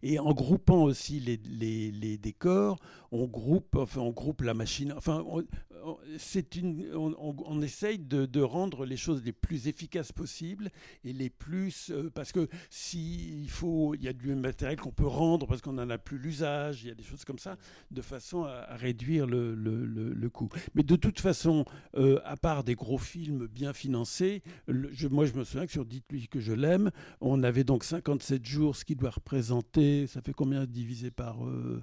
[0.04, 2.80] Et en groupant aussi les, les- les décors,
[3.12, 4.94] on groupe, enfin, on groupe la machine.
[4.96, 5.44] Enfin, on,
[5.84, 10.70] on- c'est une, on, on- essaye de, de rendre les choses les plus efficaces possibles
[11.04, 14.92] et les plus euh, parce que si il faut, il y a du matériel qu'on
[14.92, 17.58] peut rendre parce qu'on n'en a plus l'usage, il y a des choses comme ça,
[17.92, 20.50] de façon à, à réduire le, le- le- le coût.
[20.76, 25.34] Mais de toute façon, euh, à part des gros films bien financés, je- moi je
[25.34, 26.92] me souviens que sur Dites-lui que je l'aime,
[27.22, 29.59] on avait donc 57 jours, ce qui doit représenter,
[30.08, 31.46] ça fait combien divisé par...
[31.46, 31.82] euh,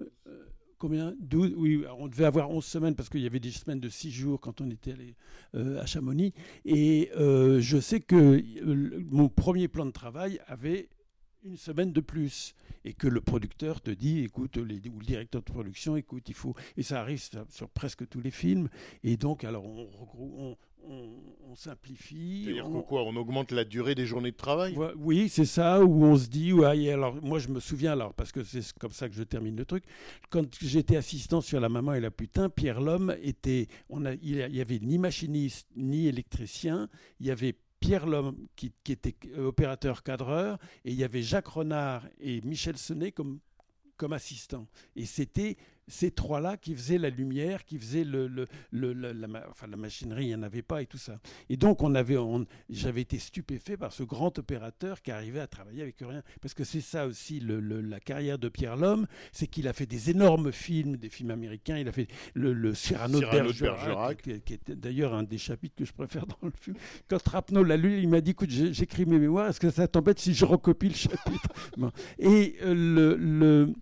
[0.00, 0.06] euh,
[0.78, 1.14] Combien?
[1.18, 4.12] 12 Oui, on devait avoir 11 semaines parce qu'il y avait des semaines de 6
[4.12, 5.16] jours quand on était allé
[5.56, 6.32] euh, à Chamonix.
[6.64, 8.40] Et je sais que
[9.10, 10.88] mon premier plan de travail avait
[11.44, 12.54] une semaine de plus.
[12.84, 16.34] Et que le producteur te dit écoute les, ou le directeur de production écoute il
[16.34, 18.68] faut et ça arrive sur, sur presque tous les films.
[19.04, 20.56] Et donc alors on on,
[20.88, 21.18] on-
[21.50, 24.76] on simplifie C'est-à-dire on- quoi On augmente la durée des journées de travail?
[24.96, 28.32] Oui, c'est ça, où on se dit, ouais, alors moi je me souviens, alors parce
[28.32, 29.84] que c'est comme ça que je termine le truc,
[30.30, 34.36] quand j'étais assistant sur La Maman et la Putain, Pierre Lhomme était, on a, il
[34.54, 36.88] y avait ni machiniste ni électricien,
[37.20, 42.06] il y avait Pierre Lhomme qui, était opérateur cadreur, et il y avait Jacques Renard
[42.20, 43.38] et Michel Sonnet comme,
[43.96, 44.66] comme assistants.
[44.96, 45.56] Et c'était
[45.88, 49.66] ces trois-là qui faisaient la lumière, qui faisaient le, le- le- la, la ma- enfin,
[49.66, 51.18] la machinerie, il n'y en avait pas et tout ça.
[51.48, 52.16] Et donc, on avait,
[52.70, 56.22] j'avais été stupéfait par ce grand opérateur qui arrivait à travailler avec rien.
[56.40, 59.72] Parce que c'est ça aussi, le- le- la carrière de Pierre Lhomme, c'est qu'il a
[59.72, 61.78] fait des énormes films, des films américains.
[61.78, 65.22] Il a fait le, le Cyrano, Cyrano de de Bergerac, qui, qui était d'ailleurs un
[65.22, 66.76] des chapitres que je préfère dans le film.
[67.08, 70.18] Quand Rapneau l'a lu, il m'a dit, écoute, j'écris mes mémoires, est-ce que ça t'embête
[70.18, 71.48] si je recopie le chapitre?
[71.76, 71.90] Bon.
[72.18, 73.72] Et euh, le...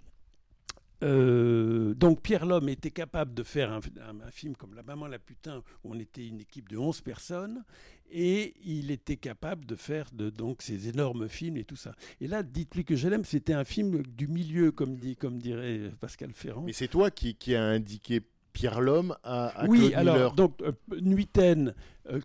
[1.03, 5.07] euh, donc Pierre Lhomme était capable de faire un, un- un film comme La Maman
[5.09, 7.63] la putain où on était une équipe de 11 personnes
[8.11, 11.95] et il était capable de faire de, donc ces énormes films et tout ça.
[12.21, 15.91] Et là, dites-lui que je l'aime, c'était un film du milieu comme, dit, comme dirait
[16.01, 16.63] Pascal Ferrand.
[16.63, 18.21] Mais c'est toi qui, qui a indiqué
[18.53, 20.33] Pierre Lhomme à, à oui, Claude alors Miller.
[20.35, 21.75] donc euh, Nuitaine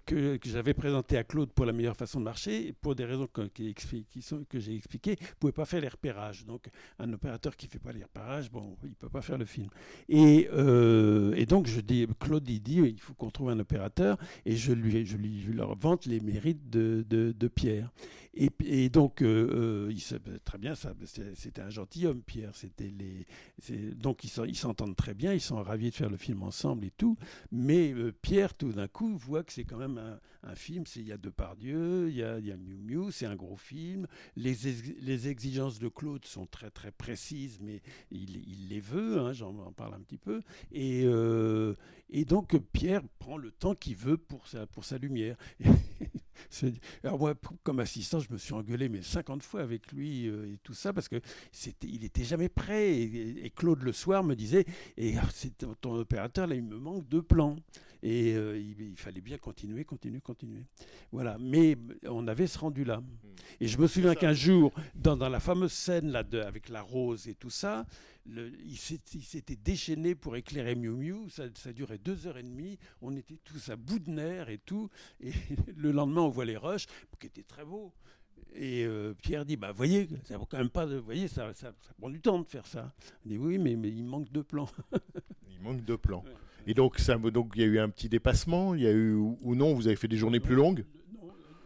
[0.05, 3.27] que, que j'avais présenté à Claude pour la meilleure façon de marcher, pour des raisons
[3.27, 6.45] que, qui sont, que j'ai expliquées, ne pouvait pas faire les repérages.
[6.45, 9.37] Donc un opérateur qui ne fait pas les repérages, bon, il ne peut pas faire
[9.37, 9.69] le film.
[10.09, 14.17] Et, euh, et donc je dis, Claude il dit, il faut qu'on trouve un opérateur,
[14.45, 17.91] et je lui, je lui leur vante les mérites de, de, Pierre.
[18.33, 20.15] Et, et donc euh, euh, il se-
[20.45, 20.73] très bien,
[21.35, 22.55] c'était un gentilhomme Pierre.
[22.55, 23.25] C'était les,
[23.95, 26.85] donc ils s'en- ils s'entendent très bien, ils sont ravis de faire le film ensemble
[26.85, 27.17] et tout.
[27.51, 30.83] Mais euh, Pierre, tout d'un coup, voit que c'est quand même un, un film.
[30.97, 33.55] Il y a Depardieu, il y a, il y a Miu Miu, c'est un gros
[33.55, 34.05] film.
[34.35, 34.53] Les,
[34.99, 37.81] les exigences de Claude sont très très précises, mais
[38.11, 39.19] il, il les veut.
[39.19, 40.41] hein, J'en en parle un petit peu.
[40.73, 41.73] Et, euh,
[42.09, 45.37] et donc Pierre prend le temps qu'il veut pour sa pour sa lumière.
[47.03, 50.57] Alors moi, comme assistant, je me suis engueulé mais 50 fois avec lui euh, et
[50.63, 52.91] tout ça parce que c'était, il était jamais prêt.
[52.93, 54.65] Et, et Claude le soir me disait,
[54.97, 57.55] et ah, c'est ton opérateur là, il me manque deux plans.
[58.03, 60.63] Et euh, il, il fallait bien continuer, continuer, continuer.
[61.11, 61.37] Voilà.
[61.39, 63.03] Mais on avait ce rendu-là.
[63.59, 66.81] Et je me souviens qu'un jour, dans, dans la fameuse scène là, de, avec la
[66.81, 67.85] rose et tout ça,
[68.25, 68.73] le- il
[69.13, 71.29] il s'était déchaîné pour éclairer Miu Miu.
[71.29, 72.79] Ça, ça durait deux heures et demie.
[73.01, 74.89] On était tous à bout de nerfs et tout.
[75.19, 75.31] Et
[75.77, 76.87] le lendemain, on voit les rushs,
[77.19, 77.93] qui étaient très beaux.
[78.53, 81.93] Et euh, Pierre dit, bah voyez, ça quand même pas de, voyez, ça, ça, ça
[81.97, 82.93] prend du temps de faire ça.
[83.25, 84.69] On dit oui, mais, mais il manque de plans.
[85.49, 86.23] Il manque de plans.
[86.67, 89.13] Et donc, ça, donc, il y a eu un petit dépassement, il y a eu,
[89.13, 90.85] ou non, vous avez fait des journées plus longues?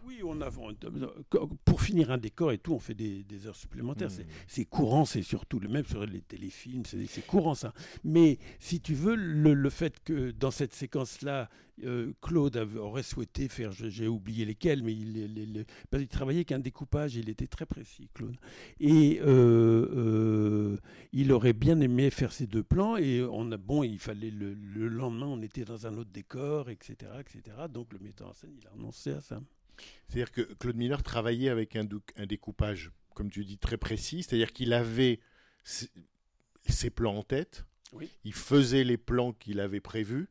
[0.05, 3.55] Oui, on a, on- pour finir un décor et tout, on fait des, des heures
[3.55, 4.09] supplémentaires.
[4.09, 4.23] Hmm.
[4.47, 7.73] C'est- courant, c'est surtout le même sur les téléfilms, c'est courant ça.
[8.03, 11.49] Mais si tu veux, le, le fait que dans cette séquence-là,
[11.83, 16.59] euh, Claude avait- aurait souhaité faire, j'ai oublié lesquels, mais il, parce qu'il travaillait qu'un
[16.59, 18.37] découpage, il était très précis, Claude.
[18.79, 19.25] Et euh,
[19.95, 20.77] euh,
[21.11, 24.53] il aurait bien aimé faire ces deux plans, et on a, bon, il fallait le,
[24.53, 27.41] le lendemain, on était dans un autre décor, etc., etc.
[27.69, 29.41] Donc le metteur en scène, il a renoncé à ça.
[30.07, 31.85] C'est-à-dire que Claude Miller travaillait avec un,
[32.25, 34.23] découpage, comme tu dis, très précis.
[34.23, 35.19] C'est-à-dire qu'il avait
[35.63, 35.89] ses,
[36.67, 37.65] ses plans en tête.
[37.93, 38.09] Oui.
[38.23, 40.27] Il faisait les plans qu'il avait prévus.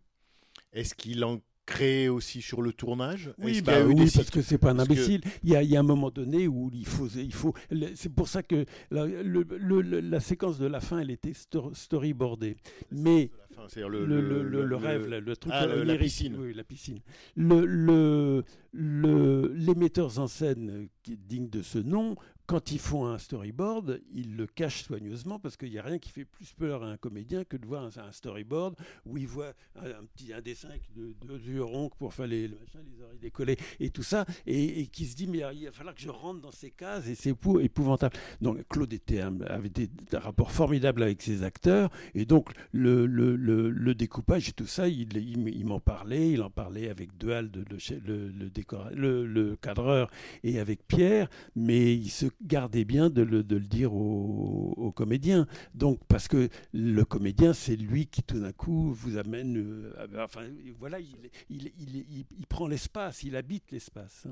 [0.73, 3.33] Est-ce qu'il en créait aussi sur le tournage?
[3.39, 5.21] Oui, bah oui, parce que c'est pas un que- imbécile.
[5.43, 7.55] Il, y a, il y a un moment donné où il faut, il faut.
[7.95, 11.33] C'est pour ça que la, le- le- le- la séquence de la fin, elle était
[11.33, 12.57] sto- storyboardée.
[12.91, 13.31] Mais
[13.77, 16.37] le, le- rêve, le, truc Ah, le- la piscine.
[16.39, 16.99] oui, la piscine.
[17.37, 23.07] Le, le, le- les metteurs en scène qui dignes de ce nom, quand ils font
[23.07, 26.83] un storyboard, ils le cachent soigneusement parce qu'il n'y a rien qui fait plus peur
[26.83, 28.77] à un comédien que de voir un, storyboard
[29.07, 32.49] où il voit un, petit un dessin avec deux, deux yeux ronds pour faire les,
[32.49, 35.73] le les oreilles décollées et tout ça, et, et qui se dit mais il va
[35.73, 38.17] falloir que je rentre dans ces cases et c'est épou- épouvantable.
[38.41, 43.37] Donc Claude était avait des, des rapports formidables avec ses acteurs et donc le, le,
[43.37, 48.49] le, découpage et tout ça, il, il, m'en parlait, il en parlait avec Dual, le
[48.49, 50.11] décor- le- le cadreur,
[50.43, 54.93] et avec Pierre, mais il se gardait bien de le, de le dire aux, aux
[54.93, 55.47] comédiens.
[55.75, 59.57] Donc, parce que le comédien, c'est lui qui tout d'un coup vous amène.
[59.57, 60.43] euh, enfin,
[60.79, 61.17] voilà, il,
[61.49, 64.27] il, il, il- il prend l'espace, il habite l'espace.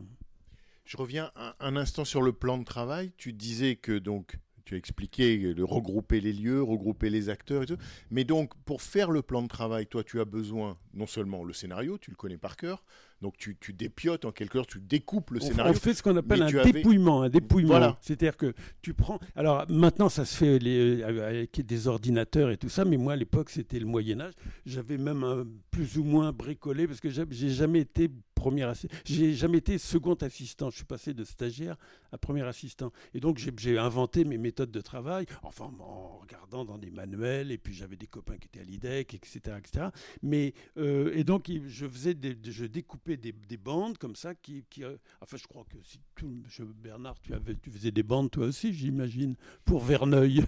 [0.84, 3.12] Je reviens un, un instant sur le plan de travail.
[3.16, 7.66] Tu disais que donc tu as expliqué de regrouper les lieux, regrouper les acteurs et
[7.66, 7.76] tout.
[8.10, 11.52] Mais donc pour faire le plan de travail, toi tu as besoin non seulement le
[11.52, 12.84] scénario, tu le connais par cœur,
[13.22, 15.72] donc tu, tu dépiotes en quelque sorte, tu découpes le On, scénario.
[15.72, 17.68] on fait ce qu'on appelle un avais- dépouillement, un dépouillement.
[17.70, 17.98] Voilà.
[18.00, 19.18] C'est-à-dire que tu prends.
[19.36, 23.16] Alors maintenant, ça se fait les- avec des ordinateurs et tout ça, mais moi à
[23.16, 24.34] l'époque, c'était le Moyen Âge.
[24.66, 28.10] J'avais même un plus ou moins bricolé parce que j'ai jamais été
[28.42, 30.70] premier assi- j'ai jamais été second assistant.
[30.70, 31.76] Je suis passé de stagiaire
[32.10, 32.92] à premier assistant.
[33.14, 37.50] Et donc j'ai- inventé mes méthodes de travail, enfin en regardant dans des manuels.
[37.52, 39.86] Et puis j'avais des copains qui étaient à l'IDEC, etc., etc.
[40.22, 44.96] Mais euh, et donc je faisais, je découpais des, des bandes comme ça qui, euh,
[45.20, 47.32] enfin je crois que si tout, je- Bernard, tu
[47.70, 50.44] faisais des bandes toi aussi, j'imagine, pour Verneuil.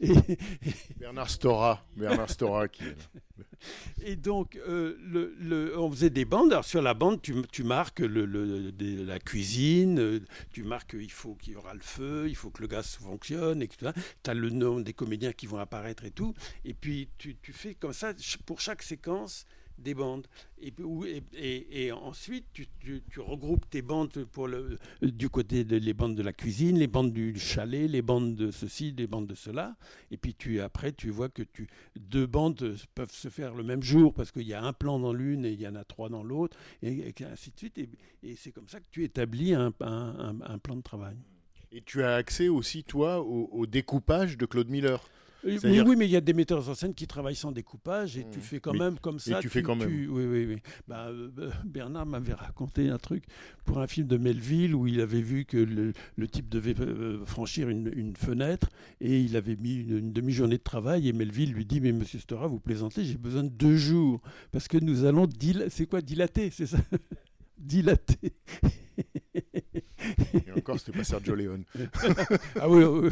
[0.98, 3.20] Bernard Stora, Bernard Stora qui est là.
[4.02, 6.52] Et donc, euh, on faisait des bandes.
[6.52, 10.20] Alors, sur la bande, tu, marques la cuisine, euh,
[10.52, 13.62] tu marques qu'il faut qu'il y aura le feu, il faut que le gaz fonctionne,
[13.62, 13.92] etc.
[14.22, 16.34] Tu as le nom des comédiens qui vont apparaître et tout.
[16.64, 18.12] Et puis, tu, fais comme ça,
[18.46, 19.46] pour chaque séquence,
[19.78, 20.26] des bandes.
[20.60, 20.72] Et,
[21.34, 26.14] et, et- ensuite, tu, tu- regroupes tes bandes pour le, du côté des les bandes
[26.16, 29.76] de la cuisine, les bandes du chalet, les bandes de ceci, les bandes de cela.
[30.10, 33.82] Et puis, tu, après, tu vois que tu, deux bandes peuvent se faire le même
[33.82, 36.08] jour parce qu'il y a un plan dans l'une et il y en a trois
[36.08, 37.78] dans l'autre, et, ainsi de suite.
[37.78, 37.88] Et,
[38.22, 41.16] et c'est comme ça que tu établis un, un- un- plan de travail.
[41.70, 45.00] Et tu as accès aussi, toi, au découpage de Claude Miller.
[45.44, 45.58] Oui,
[45.96, 48.42] mais il y a des metteurs en scène qui travaillent sans découpage et tu Mmh.
[48.42, 49.38] fais quand même comme ça.
[49.40, 49.88] tu fais quand même.
[49.88, 50.56] Oui, oui, oui.
[50.88, 53.24] Bah, euh, euh, Bernard m'avait raconté un truc
[53.64, 57.24] pour un film de Melville où il avait vu que le, le type devait euh,
[57.24, 58.68] franchir une, une fenêtre
[59.00, 62.18] et il avait mis une, une demi-journée de travail et Melville lui dit Mais monsieur
[62.18, 64.20] Stora, vous plaisantez, j'ai besoin de deux jours
[64.50, 65.26] parce que nous allons.
[65.26, 66.78] dil- C'est quoi dilater C'est ça?
[67.58, 68.32] Dilater.
[70.46, 71.64] Et encore, c'était pas Sergio Leone.
[72.60, 73.10] ah oui, oui.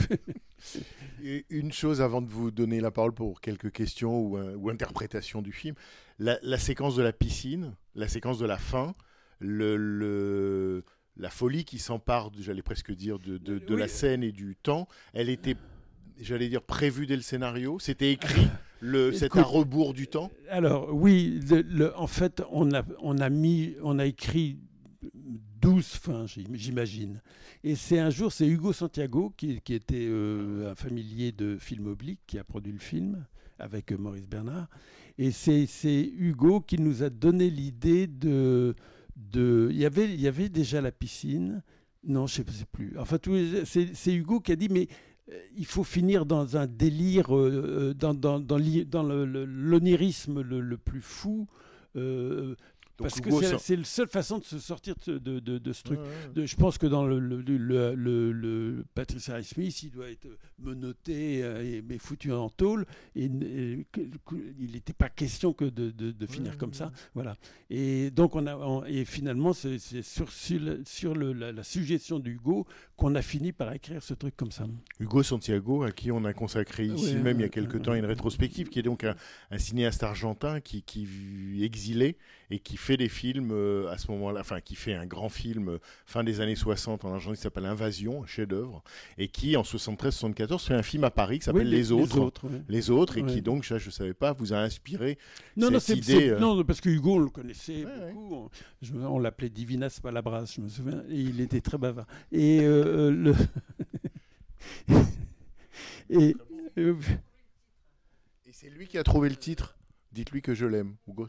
[1.23, 4.71] Et une chose avant de vous donner la parole pour quelques questions ou, euh, ou
[4.71, 5.75] interprétations du film,
[6.19, 8.95] la, la séquence de la piscine, la séquence de la fin,
[9.39, 10.85] le, le-
[11.19, 13.81] la folie qui s'empare, j'allais presque dire, de, de- de Oui.
[13.81, 15.57] la scène et du temps, elle était,
[16.21, 18.49] j'allais dire, prévue dès le scénario, c'était écrit,
[18.81, 20.31] le, c'est Écoute, à rebours du temps?
[20.51, 24.59] Alors oui, le- le- en fait, on a, on a mis, on a écrit
[25.61, 27.21] 12 fins, j'im- j'imagine.
[27.65, 32.21] Et c'est un jour, c'est Hugo Santiago, qui, était euh, un familier de Film Oblique,
[32.27, 33.27] qui a produit le film
[33.59, 34.69] avec euh, Maurice Bernard.
[35.19, 35.67] Et c'est
[36.19, 38.75] Hugo qui nous a donné l'idée de,
[39.17, 39.69] de.
[39.71, 41.63] Il y avait, y avait déjà la piscine.
[42.05, 42.97] Non, je ne sais plus.
[42.99, 43.19] Enfin,
[43.65, 44.87] c'est Hugo qui a dit, mais
[45.33, 47.29] euh, il faut finir dans un délire,
[47.95, 48.59] dans, dans, dans
[49.03, 51.49] l'onirisme le, le plus fou.
[52.99, 55.59] Donc, parce que Hugo c'est la seule façon de se sortir de, ce- de- de-
[55.59, 55.99] de ce truc.
[55.99, 56.33] Ouais, ouais.
[56.35, 60.09] De- je pense que dans le, le, le, le- le- Patrice Harris Smith, il doit
[60.11, 60.27] être
[60.59, 62.87] menotté, euh, et- mais foutu en tôle.
[63.15, 65.93] Et, il n'était pas question que de,
[66.27, 66.91] finir Ouais, comme ça.
[67.15, 67.37] Voilà.
[67.71, 72.67] Et donc, on a, on- et finalement, c'est sur, sur, sur la, la suggestion d'Hugo
[72.97, 74.65] qu'on a fini par écrire ce truc comme ça.
[75.01, 77.77] Hugo Santiago, à qui on a consacré ici Ouais, même il y a ouais, quelque
[77.77, 78.09] ouais, temps une ouais.
[78.09, 79.15] rétrospective, qui est donc un,
[79.51, 81.07] un cinéaste argentin qui, qui
[81.63, 82.17] exilé
[82.51, 85.69] et qui fait des films euh, à ce moment-là, enfin qui fait un grand film
[85.69, 88.83] euh, fin des années 60 en Argentine qui s'appelle Invasion, un chef-d'œuvre,
[89.19, 92.45] et qui en 73-74 fait un film à Paris qui s'appelle Oui, Les, Autres.
[92.45, 92.63] ouais.
[92.69, 93.41] Les autres, et qui Ouais.
[93.41, 95.19] donc, ça je ne savais pas, vous a inspiré.
[95.57, 97.91] Non, non, cette c'est, idée, c'est- euh, non, parce que Hugo, on le connaissait Ouais,
[97.91, 98.13] ouais.
[98.13, 98.35] beaucoup.
[98.35, 98.51] On,
[98.83, 101.03] je me- on l'appelait Divinas Palabras, je me souviens.
[101.11, 102.07] Et il était très bavard.
[102.33, 103.35] Et euh, le.
[106.11, 106.37] et.
[108.47, 109.77] Et c'est lui qui a trouvé le titre.
[110.13, 111.29] Dites-lui que je l'aime, Hugo.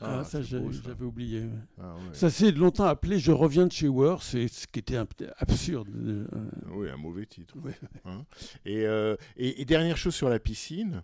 [0.00, 1.40] ah, ça, j'avais oublié.
[1.42, 1.48] ouais.
[1.80, 2.00] Ah, ouais.
[2.14, 4.96] Ça s'est longtemps appelé Je reviens de chez Word, c'est ce qui était
[5.38, 5.88] absurde.
[5.94, 6.26] euh,
[6.72, 7.54] Oui, un mauvais titre.
[7.62, 7.74] Ouais.
[8.04, 8.24] Hein.
[8.64, 11.02] et, euh, et, et dernière chose sur la piscine,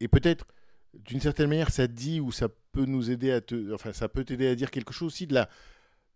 [0.00, 0.46] et peut-être
[0.94, 4.24] d'une certaine manière ça dit ou ça peut nous aider à te, enfin ça peut
[4.24, 5.48] t'aider à dire quelque chose aussi de la,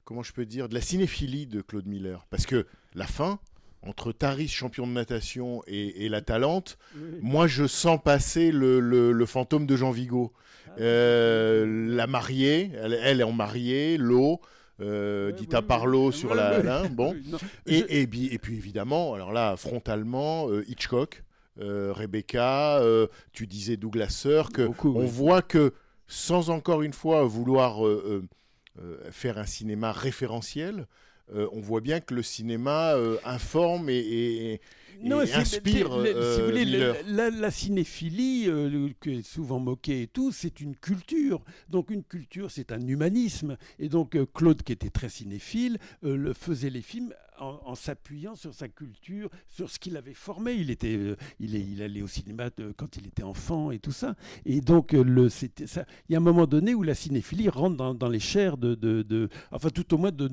[0.06, 3.38] comment je peux dire, de la cinéphilie de Claude Miller, parce que la fin
[3.82, 6.78] entre Taris champion de natation et, et la Talente,
[7.20, 10.32] moi je sens passer le, le- le fantôme de Jean Vigo,
[10.80, 14.40] Euh, la mariée, elle, elle est en mariée, l'eau.
[14.80, 16.12] Euh, Ouais, Dita oui, Parlo oui.
[16.12, 17.16] sur la, bon,
[17.66, 21.22] et, puis, et puis évidemment, alors là, frontalement, euh, Hitchcock,
[21.60, 22.82] euh, Rebecca,
[23.32, 25.72] tu disais Douglas Sirk, Beaucoup, on voit que
[26.08, 27.80] sans encore une fois vouloir
[29.10, 30.86] faire un cinéma référentiel,
[31.34, 34.60] euh, on voit bien que le cinéma euh, informe et, et-
[35.34, 36.96] inspire c'est- le- si euh, vous voulez, le- Miller.
[37.08, 41.42] la, la cinéphilie, euh, qui est souvent moquée et tout, c'est une culture.
[41.68, 43.56] Donc une culture, c'est un humanisme.
[43.78, 47.74] Et donc euh, Claude, qui était très cinéphile, euh, le faisait les films en, en
[47.74, 50.52] s'appuyant sur sa culture, sur ce qu'il avait formé.
[50.54, 53.78] Il était, euh, il, est, il allait au cinéma de- quand il était enfant et
[53.78, 54.14] tout ça.
[54.44, 55.84] Et donc euh, le, c'était ça.
[56.08, 58.74] Il y a un moment donné où la cinéphilie rentre dans, dans les chairs de,
[58.74, 60.28] de, de- enfin tout au moins de,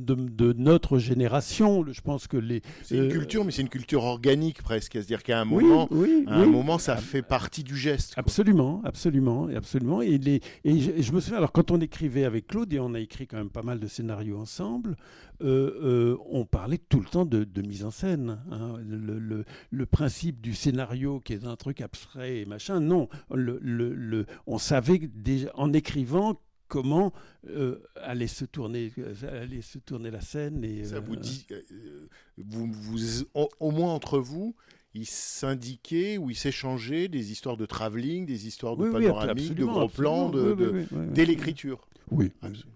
[0.58, 1.86] notre génération.
[1.92, 4.94] Je pense que les C'est une euh, culture, mais c'est une culture organique presque.
[4.94, 6.50] C'est-à-dire qu'à un moment, oui, à un oui.
[6.52, 8.14] moment, ça fait partie du geste.
[8.16, 8.22] quoi.
[8.22, 10.02] Absolument, absolument, absolument.
[10.02, 12.94] Et, les, et je, je me souviens, alors quand on écrivait avec Claude, et on
[12.94, 14.96] a écrit quand même pas mal de scénarios ensemble,
[15.44, 15.80] euh,
[16.14, 18.40] euh, on parlait tout le temps de, de mise en scène.
[18.52, 18.76] hein.
[18.88, 23.10] Le, le- le principe du scénario qui est un truc abstrait et machin, non.
[23.32, 27.14] Le, on savait déjà, en écrivant comment
[27.50, 30.64] euh, allait, se tourner, euh, allait se tourner la scène.
[30.64, 34.56] Et, Ça euh, vous dit, euh, vous, vous- au, au moins entre vous,
[34.96, 39.54] ils s'indiquaient ou ils s'échangeaient des histoires de travelling, des histoires de oui, oui, panoramique,
[39.56, 41.88] de gros plans, de, de- dès l'écriture.
[42.12, 42.32] Oui,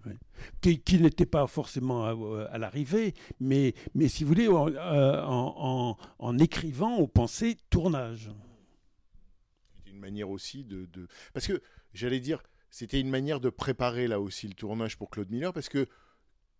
[0.06, 0.12] oui.
[0.60, 5.22] Qui, qui n'était pas forcément à, à l'arrivée, mais, mais si vous voulez, en, euh,
[5.22, 8.30] en- en- en écrivant, on pensait tournage.
[9.76, 11.60] C'était une manière aussi de, de- Parce que,
[11.92, 15.68] j'allais dire, c'était une manière de préparer là aussi le tournage pour Claude Miller, parce
[15.68, 15.86] que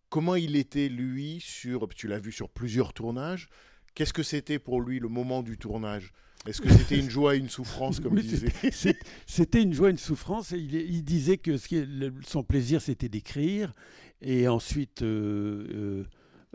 [0.09, 1.89] comment il était, lui, sur...
[1.89, 3.49] Tu l'as vu sur plusieurs tournages.
[3.95, 6.13] Qu'est-ce que c'était pour lui le moment du tournage?
[6.47, 9.91] Est-ce que c'était une joie et une souffrance, comme Oui, il disait C'était une joie,
[9.91, 10.53] une souffrance.
[10.53, 11.83] Et il, il disait que ce qui
[12.27, 13.75] son plaisir, c'était d'écrire.
[14.23, 16.05] Et ensuite, euh, euh,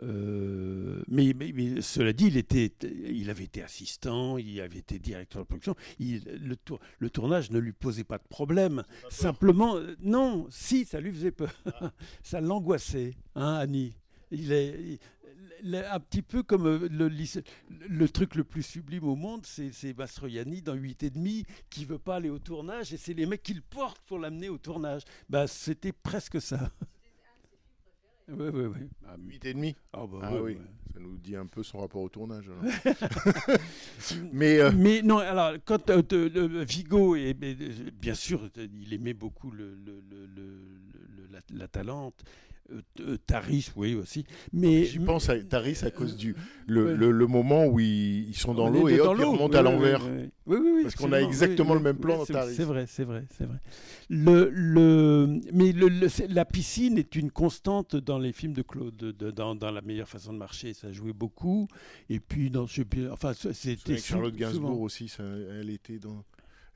[0.02, 2.72] euh, mais, mais- mais cela dit, il, était,
[3.08, 5.74] il avait été assistant, il avait été directeur de production.
[5.98, 8.82] Il- le, tour- le tournage ne lui posait pas de problème.
[9.10, 11.52] Simplement, non, si, ça lui faisait peur.
[12.22, 13.94] ça l'angoissait, hein, Annie.
[14.30, 14.98] Il est,
[15.92, 20.74] un petit peu comme euh, le, truc le plus sublime au monde, c'est Mastroianni dans
[20.74, 23.60] 8 et demi qui veut pas aller au tournage et c'est les mecs qui le
[23.62, 25.02] portent pour l'amener au tournage.
[25.28, 26.70] Bah, c'était presque ça.
[28.28, 28.88] Oui, oui, oui.
[29.06, 30.60] Ah, 8 et demi ah, bah, Ah ouais, oui, ouais.
[30.94, 32.46] ça nous dit un peu son rapport au tournage.
[32.48, 32.62] alors.
[34.32, 38.48] Mais euh, Mais non, alors, quand euh, de- le- Vigo, et, mais, euh, bien sûr,
[38.56, 40.46] il aimait beaucoup le, le- le- le-
[41.16, 42.22] le- la, la Talente,
[42.72, 44.24] euh, euh, Taris, oui, aussi.
[44.52, 46.34] Mais j'y pense à Taris à cause du
[46.66, 46.94] le, Ouais.
[46.96, 49.62] le- le moment où ils, ils sont dans l'eau et hop, ils remontent Oui, à
[49.62, 50.02] l'envers.
[50.06, 52.54] Oui, oui, oui, Parce qu'on a exactement le même plan dans c'est- Taris.
[52.54, 53.58] C'est vrai, c'est vrai, c'est vrai.
[54.08, 55.88] Le, le, mais le,
[56.32, 59.82] la piscine est une constante dans les films de Claude, de- de- dans, dans La
[59.82, 61.68] meilleure façon de marcher, ça jouait beaucoup.
[62.08, 64.82] Et puis, dans, plus, enfin, c'était Charlotte Gainsbourg souvent.
[64.82, 65.22] aussi, ça-
[65.60, 66.24] elle était dans,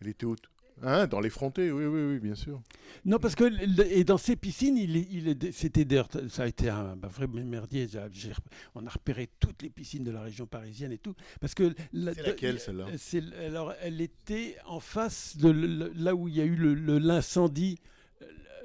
[0.01, 0.36] elle était au,
[0.83, 2.61] Hein, dans l'effronté, oui, oui, oui, bien sûr.
[3.05, 3.45] Non, parce que
[3.91, 5.85] et dans ces piscines, il, il c'était
[6.29, 7.87] ça a été un vrai merdier.
[8.74, 12.14] On a repéré toutes les piscines de la région parisienne et tout, parce que la-
[12.14, 12.87] C'est laquelle, celle-là?
[13.47, 16.57] alors, elle était en face de le- là où il y a eu
[17.01, 17.79] l'incendie.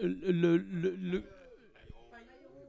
[0.02, 1.24] Le, le, le-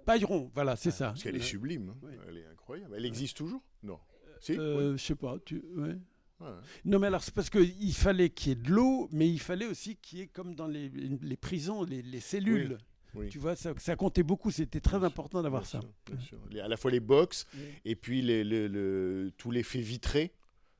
[0.04, 1.08] Pailleron, voilà, c'est ça.
[1.08, 2.08] Parce qu'elle est Euh, sublime, hein.
[2.28, 2.94] elle est incroyable.
[2.96, 3.62] Elle existe toujours?
[3.82, 3.98] Non.
[4.40, 4.98] Si euh, Oui.
[4.98, 5.38] Je sais pas.
[5.44, 5.96] Tu, ouais.
[6.40, 6.48] Ouais.
[6.84, 9.66] Non, mais alors, c'est parce qu'il fallait qu'il y ait de l'eau, mais il fallait
[9.66, 12.76] aussi qu'il y ait, comme dans les, les prisons, les, les cellules.
[13.14, 13.28] oui.
[13.28, 14.50] Tu vois, ça, ça comptait beaucoup.
[14.50, 15.80] C'était très Bien important d'avoir ça.
[15.80, 16.38] sûr, bien sûr.
[16.50, 17.60] Les- à la fois les box Oui.
[17.84, 20.32] et puis les, le- le- tous les faits vitrés.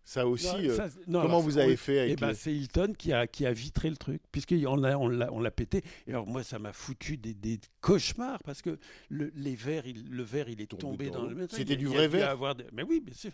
[0.07, 2.20] Ça aussi, Non, euh, ça, c'est- non, comment alors, vous on- avez fait eh avec
[2.20, 5.32] ben, les- C'est Hilton qui a, qui a vitré le truc, puisqu'on l'a, on l'a,
[5.32, 5.82] on l'a pété.
[6.07, 8.78] Et alors, moi, ça m'a foutu des, des cauchemars, parce que
[9.09, 11.86] le, les verres, il- le verre, il est Tombé tombé dans dans le C'était du
[11.86, 12.28] vrai verre?
[12.28, 13.30] avoir Mais oui, bien sûr.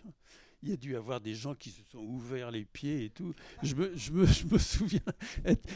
[0.63, 3.33] Il y a dû avoir des gens qui se sont ouverts les pieds et tout.
[3.63, 4.99] Je me, je me, je me souviens,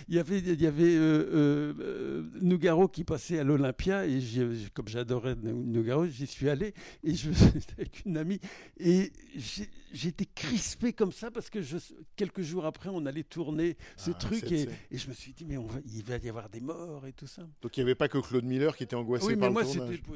[0.08, 4.20] il y avait, il y avait euh, euh, euh, Nougaro qui passait à l'Olympia, et
[4.76, 6.74] comme j'adorais Nougaro, j'y suis allé,
[7.04, 7.32] et je
[7.78, 8.40] avec une amie,
[8.80, 11.78] et j'ai- j'étais crispé comme ça, parce que je,
[12.16, 15.58] quelques jours après, on allait tourner ce Ah, truc, et, je me suis dit, mais
[15.58, 17.44] on va, il va y avoir des morts et tout ça.
[17.62, 19.64] Donc il n'y avait pas que Claude Miller qui était angoissé oui, par mais moi,
[19.64, 20.02] le tournage.
[20.02, 20.16] pour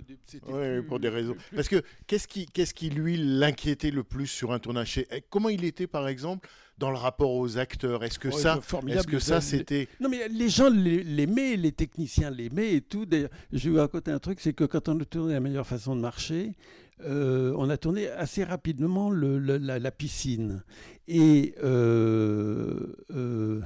[0.54, 1.34] Ouais, plus- pour des raisons.
[1.34, 4.98] plus- Parce que qu'est-ce qui, qu'est-ce qui lui l'inquiétait le plus sur un tournage?
[5.12, 8.04] Eh, Comment il était, par exemple, dans le rapport aux acteurs?
[8.04, 11.72] Est-ce que Ouais, ça, est-ce que ça, c'était Non, mais les gens l'ai- l'aimaient, les
[11.72, 13.06] techniciens l'aimaient et tout.
[13.06, 15.68] D'ailleurs, je vais vous raconter un truc c'est que quand on a tourné La meilleure
[15.68, 16.54] façon de marcher,
[17.02, 20.64] euh, on a tourné assez rapidement le- le- la, la piscine.
[21.08, 21.56] Et.
[21.64, 23.62] euh, euh,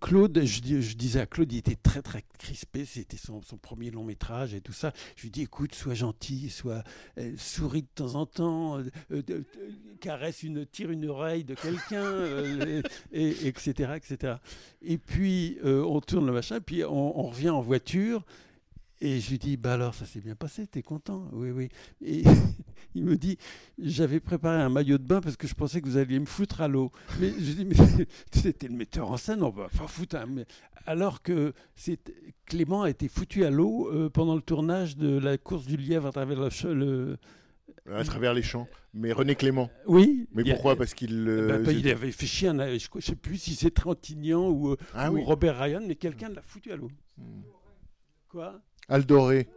[0.00, 3.58] Claude, je, dis- je disais à Claude, il était très très crispé, c'était son, son
[3.58, 4.94] premier long métrage et tout ça.
[5.14, 6.82] Je lui dis, écoute, sois gentil, sois
[7.18, 9.42] euh, souris de temps en temps, euh, euh, euh,
[10.00, 12.24] caresse une, tire une oreille de quelqu'un,
[13.12, 14.36] et, et- etc., etc.
[14.80, 18.24] Et puis on tourne le machin, puis on, on revient en voiture.
[19.04, 21.28] Et je lui dis, bah alors, ça s'est bien passé, t'es content?
[21.32, 21.68] Oui, oui.
[22.04, 22.22] Et
[22.94, 23.36] il me dit,
[23.76, 26.60] j'avais préparé un maillot de bain parce que je pensais que vous alliez me foutre
[26.60, 26.92] à l'eau.
[27.18, 27.74] Mais je dis, mais
[28.32, 30.16] c'était le metteur en scène, on va pas foutre
[30.86, 31.52] Alors que
[32.46, 36.06] Clément a été foutu à l'eau euh, pendant le tournage de la course du lièvre
[36.06, 37.18] à travers le...
[37.92, 39.68] à travers les champs Mais René Clément.
[39.88, 40.28] Oui.
[40.32, 40.76] Mais a- pourquoi?
[40.76, 41.26] Parce qu'il.
[41.26, 42.78] euh, bah, bah, il avait fait chier un...
[42.78, 45.24] Je ne sais plus si c'est Trintignant ou, euh, Ah ou oui.
[45.24, 46.90] Robert Ryan, mais quelqu'un l'a foutu à l'eau.
[47.18, 47.42] Hmm.
[48.28, 48.62] Quoi?
[48.88, 49.48] Aldoré.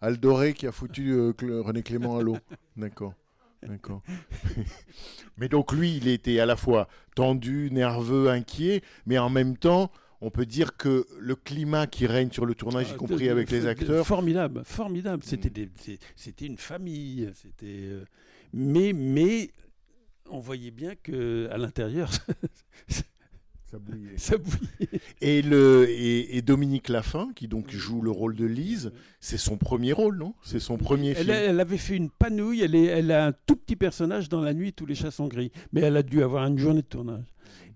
[0.00, 2.36] Aldoré qui a foutu euh, Cl- René Clément à l'eau.
[2.76, 3.14] D'accord.
[3.62, 4.02] D'accord.
[5.36, 9.92] mais donc lui, il était à la fois tendu, nerveux, inquiet, mais en même temps,
[10.20, 13.30] on peut dire que le climat qui règne sur le tournage, y Ah, compris de-
[13.30, 15.22] avec de- les acteurs, Formidable, formidable.
[15.24, 17.30] C'était une famille.
[17.34, 18.04] C'était, euh,
[18.52, 19.50] mais, mais
[20.28, 22.10] on voyait bien que à l'intérieur,
[23.72, 24.18] ça bouillait.
[24.18, 25.00] ça bouillait.
[25.22, 29.56] Et, le, et, et Dominique Laffin, qui donc joue le rôle de Lise, c'est son
[29.56, 30.34] premier rôle, non?
[30.42, 31.30] C'est son premier Elle, film.
[31.30, 32.60] a- elle avait fait une panouille.
[32.62, 35.26] Elle, est, elle a un tout petit personnage dans la nuit, tous les chats sont
[35.26, 35.50] gris.
[35.72, 37.24] Mais elle a dû avoir une journée de tournage.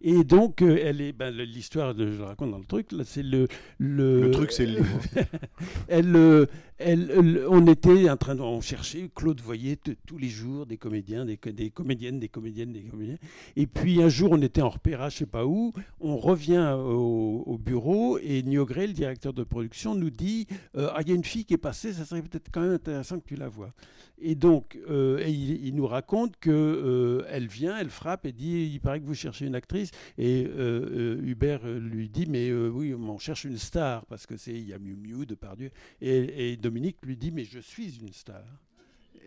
[0.02, 3.02] Et donc, euh, elle est, ben, l'histoire, de, je le raconte dans le truc, là,
[3.04, 4.20] c'est le, le.
[4.20, 5.00] Le truc, c'est le livre.
[5.88, 6.46] elle, euh,
[6.80, 11.36] on était en train de, on cherchait, Claude voyait tous les jours des comédiens, des,
[11.36, 13.16] co- des comédiennes, des comédiennes, des comédiens.
[13.56, 17.44] Et puis un jour, on était en repérage, je sais pas où, on revient au,
[17.46, 20.46] au bureau et Niogré, le directeur de production, nous dit
[20.76, 22.72] euh, Ah, il y a une fille qui est passée, ça serait peut-être quand même
[22.72, 23.72] intéressant que tu la vois.
[24.18, 28.70] Et donc, euh, et il, nous raconte que euh, elle vient, elle frappe et dit
[28.72, 29.90] Il paraît que vous cherchez une actrice.
[30.16, 34.66] Et euh, Hubert lui dit Mais oui, on cherche une star parce que c'est il
[34.68, 35.70] y a Miu Miu, Depardieu.
[36.00, 38.42] Et Dominique lui dit Mais je suis une star.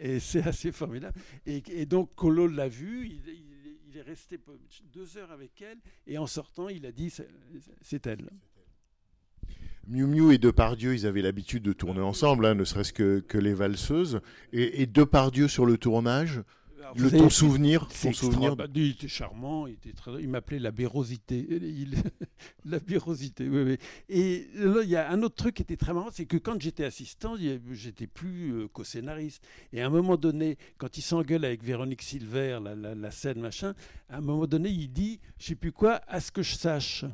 [0.02, 1.18] Et c'est assez formidable.
[1.46, 3.44] Et, et donc, Colo l'a vu, il, il-
[3.92, 4.40] il est resté
[4.94, 7.12] deux heures avec elle, et en sortant, il a dit
[7.82, 8.30] C'est elle.
[9.88, 13.40] Miu Miu et Depardieu, ils avaient l'habitude de tourner ensemble, hein, ne serait-ce que, que
[13.40, 14.22] les valseuses.
[14.54, 16.44] Et, et Depardieu sur le tournage,
[16.96, 20.22] le, ton souvenir, ton souvenir bah, Il était charmant, il, était très...
[20.22, 21.46] il m'appelait la bérosité.
[21.50, 21.96] Il...
[22.66, 23.78] la bérosité, oui, oui.
[24.08, 26.60] Et là, il y a un autre truc qui était très marrant, c'est que quand
[26.62, 27.36] j'étais assistant,
[27.72, 29.44] j'étais plus euh, co-scénariste.
[29.74, 33.40] Et à un moment donné, quand il s'engueule avec Véronique Silver, la, la- la scène,
[33.40, 33.74] machin,
[34.10, 37.06] à un moment donné, il dit, je sais plus quoi, à ce que je sache.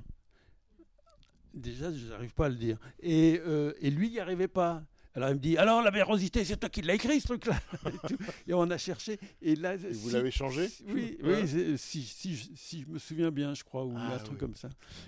[1.53, 2.77] Déjà, je n'arrive pas à le dire.
[3.01, 4.83] Et, euh, et lui, il n'y arrivait pas.
[5.15, 7.57] Alors il me dit, alors la vérosité, c'est toi qui l'as écrit ce truc-là.
[8.47, 9.17] et, on a cherché.
[9.41, 11.41] Et là, Et vous si- l'avez changé si- Oui, Ouais.
[11.43, 14.31] oui si, si, je- si je me souviens bien, je crois, ou Ah, un truc
[14.33, 14.37] oui.
[14.39, 14.67] comme ça.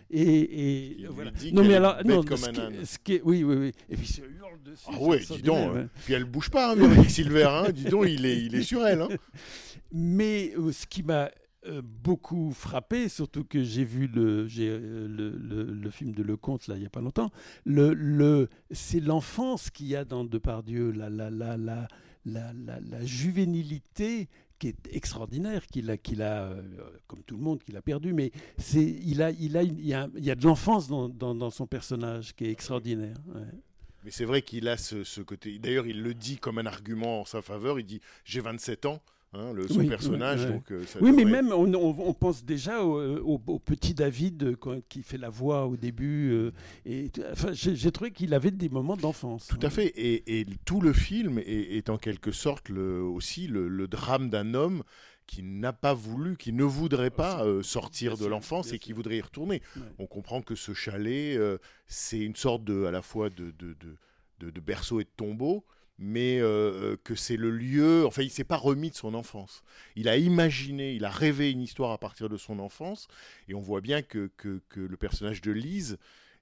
[0.10, 0.22] Et,
[1.02, 1.32] et voilà.
[1.32, 2.86] dit Non, mais alors, non, comme ce un qui, âne.
[2.86, 3.72] ce qui est- oui, oui, oui.
[3.90, 4.86] Et puis ça hurle dessus.
[4.88, 4.94] Ah
[5.26, 5.76] sort dis donc.
[5.76, 5.90] hein.
[6.06, 7.44] Puis elle bouge pas, hein, Véronique Silver.
[7.50, 9.02] Hein, dis donc, il est, il est sur elle.
[9.02, 9.10] Hein.
[9.92, 11.30] Mais euh, ce qui m'a
[11.68, 16.82] euh, beaucoup frappé, surtout que j'ai vu le, euh, le, film de Lecomte là, il
[16.82, 17.32] n'y a pas longtemps.
[17.66, 21.88] Le, le, c'est l'enfance qu'il y a dans Depardieu, la, la, la, la,
[22.26, 26.62] la, la, la juvénilité qui est extraordinaire, qu'il a, a euh,
[27.08, 29.94] comme tout le monde, qu'il a perdu, mais c'est, il, a, il, a, il, y
[29.94, 33.18] a, il y a de l'enfance dans, dans, son personnage qui est extraordinaire.
[34.04, 35.60] Mais c'est vrai qu'il a ce, ce côté.
[35.60, 37.80] D'ailleurs, il le dit comme un argument en sa faveur.
[37.80, 39.02] Il dit J'ai 27 ans,
[39.34, 40.48] hein, le, son Oui, personnage.
[40.48, 44.56] Donc, euh, ça Oui, mais même, on, pense déjà au, au- au petit David euh,
[44.56, 46.32] quand- qui fait la voix au début.
[46.32, 46.52] euh,
[46.86, 49.48] et, enfin, j'ai trouvé qu'il avait des moments d'enfance.
[49.48, 49.88] Tout à fait.
[49.96, 54.30] Et, et tout le film est, est en quelque sorte le, aussi le, le drame
[54.30, 54.84] d'un homme
[55.28, 58.94] qui n'a pas voulu, qui ne voudrait pas euh, sortir Bien de l'enfance et qui
[58.94, 59.62] voudrait y retourner.
[59.76, 59.82] Ouais.
[60.00, 63.74] On comprend que ce chalet, euh, c'est une sorte de, à la fois de, de,
[63.74, 63.98] de,
[64.40, 65.66] de- de berceau et de tombeau,
[66.00, 68.06] mais euh, que c'est le lieu.
[68.06, 69.64] Enfin, il s'est pas remis de son enfance.
[69.96, 73.08] Il a imaginé, il a rêvé une histoire à partir de son enfance,
[73.48, 75.98] et on voit bien que, que, que le personnage de Lise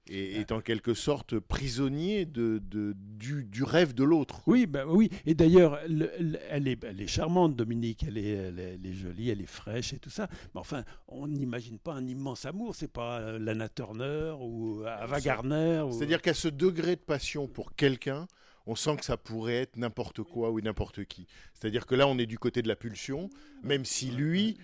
[0.08, 4.40] est, est en quelque sorte prisonnier de, de- du, du rêve de l'autre.
[4.46, 5.10] Oui, bah oui.
[5.24, 8.04] Et d'ailleurs, le- le- elle est, elle est charmante, Dominique.
[8.06, 10.28] Elle est, elle, est, elle est jolie, elle est fraîche et tout ça.
[10.54, 12.76] Mais enfin, on n'imagine pas un immense amour.
[12.76, 15.80] C'est pas euh, Lana Turner ou Ava Gardner.
[15.80, 18.28] ou- C'est-à-dire qu'à ce degré de passion pour quelqu'un,
[18.66, 21.26] on sent que ça pourrait être n'importe quoi ou n'importe qui.
[21.54, 23.30] C'est-à-dire que là, on est du côté de la pulsion,
[23.62, 24.56] même si lui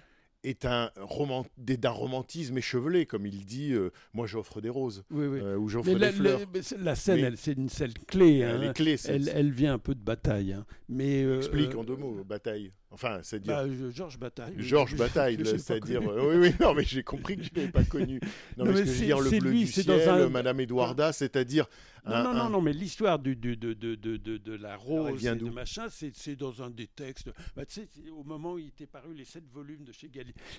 [0.45, 5.27] est un roman- d'un romantisme échevelé, comme il dit, euh, moi j'offre des roses, Oui,
[5.27, 5.39] oui.
[5.41, 6.41] euh, ou j'offre des la, fleurs.
[6.81, 8.39] la- scène, Mais- elle, c'est une scène clé.
[8.39, 8.71] Elle hein.
[8.71, 10.53] est clé, elle, elle vient un peu de bataille.
[10.53, 10.67] hein.
[10.89, 12.73] Mais euh, Explique en deux mots, bataille.
[12.93, 13.55] Enfin, c'est-à-dire...
[13.55, 14.55] bah, je- Georges Bataille.
[14.59, 16.03] Georges Je- Bataille, c'est-à-dire...
[16.09, 18.21] euh, oui, oui, non, mais j'ai compris que je ne l'avais pas connu.
[18.59, 19.83] Non, Non, mais, mais ce que je veux c'est- dire, le bleu lui, du c'est
[19.83, 21.67] ciel, dans un- Madame Edwarda, c'est-à-dire...
[22.05, 24.77] Non, un- non, non, un- non, mais l'histoire de, de, de, de, de, de la
[24.77, 27.31] rose et de machin, c'est dans un des textes.
[27.57, 30.11] Bah, tu sais, au moment où il était paru les sept volumes de chez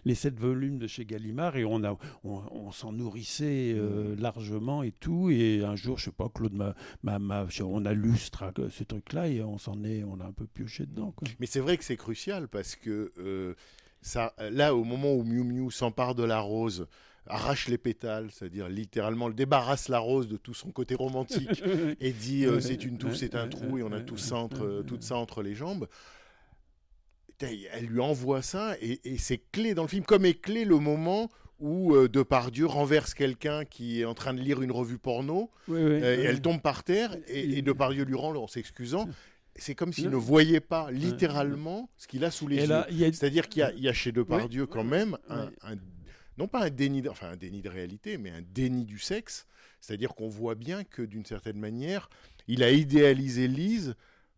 [0.06, 4.84] les sept volumes de chez Gallimard, et on a, on, on s'en nourrissait euh, largement
[4.84, 5.30] et tout.
[5.30, 8.30] Et un jour, je sais pas, Claude m'a, m'a- m'a- on a lu ce,
[8.70, 11.12] ce truc-là et on s'en est, on a un peu pioché dedans.
[11.12, 11.28] Quoi.
[11.42, 13.54] Mais c'est vrai que c'est crucial parce que euh,
[14.02, 16.88] ça, là, au moment où Miu Miu s'empare de la rose,
[17.28, 21.64] arrache les pétales, c'est-à-dire littéralement le débarrasse la rose de tout son côté romantique
[22.00, 24.36] et dit euh, c'est une touffe, c'est un trou et on a tout ouais, ça
[24.36, 24.84] entre, ouais, ouais.
[24.84, 25.88] tout ça entre les jambes.
[27.40, 30.78] Elle lui envoie ça et, et c'est clé dans le film, comme est clé le
[30.78, 35.50] moment où euh, Depardieu renverse quelqu'un qui est en train de lire une revue porno
[35.68, 39.08] Oui, oui, euh, et elle tombe par terre et, et Depardieu lui rend en s'excusant.
[39.56, 42.68] C'est comme s'il ne voyait pas littéralement ce qu'il a sous les Et yeux.
[42.68, 45.51] là, a- C'est-à-dire qu'il y a, il y a chez Depardieu Oui, quand même un-
[46.38, 49.45] non pas un déni, de, enfin un déni de réalité, mais un déni du sexe.
[49.80, 52.10] C'est-à-dire qu'on voit bien que d'une certaine manière,
[52.47, 53.95] il a idéalisé Lise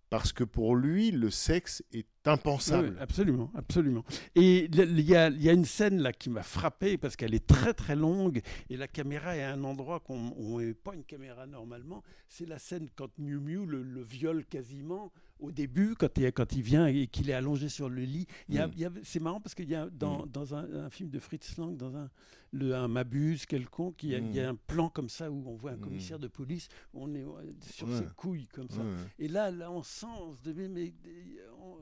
[0.10, 2.90] parce que pour lui, le sexe est impensable.
[2.90, 4.04] Oui, absolument, absolument.
[4.36, 7.46] Et il y a, y a une scène là qui m'a frappé parce qu'elle est
[7.48, 11.04] très très longue et la caméra est à un endroit qu'on on n'est pas une
[11.04, 12.04] caméra normalement.
[12.28, 16.54] C'est la scène quand Miu Miu le, le viole quasiment au début quand il, quand
[16.54, 18.26] il vient et qu'il est allongé sur le lit.
[18.50, 18.58] Mm.
[18.58, 18.70] a-
[19.04, 21.96] c'est marrant parce qu'il y a dans, dans un, un film de Fritz Lang, dans
[21.98, 22.10] un,
[22.54, 25.44] le, un Mabuse quelconque, il y, a, il y a un plan comme ça où
[25.48, 25.82] on voit un Mm.
[25.82, 27.26] commissaire de police, on est
[27.62, 27.98] sur Ouais.
[27.98, 28.80] ses couilles comme ça.
[28.80, 28.86] Ouais.
[29.20, 30.94] Et là, là, on sent, on se devait, mais
[31.62, 31.78] on-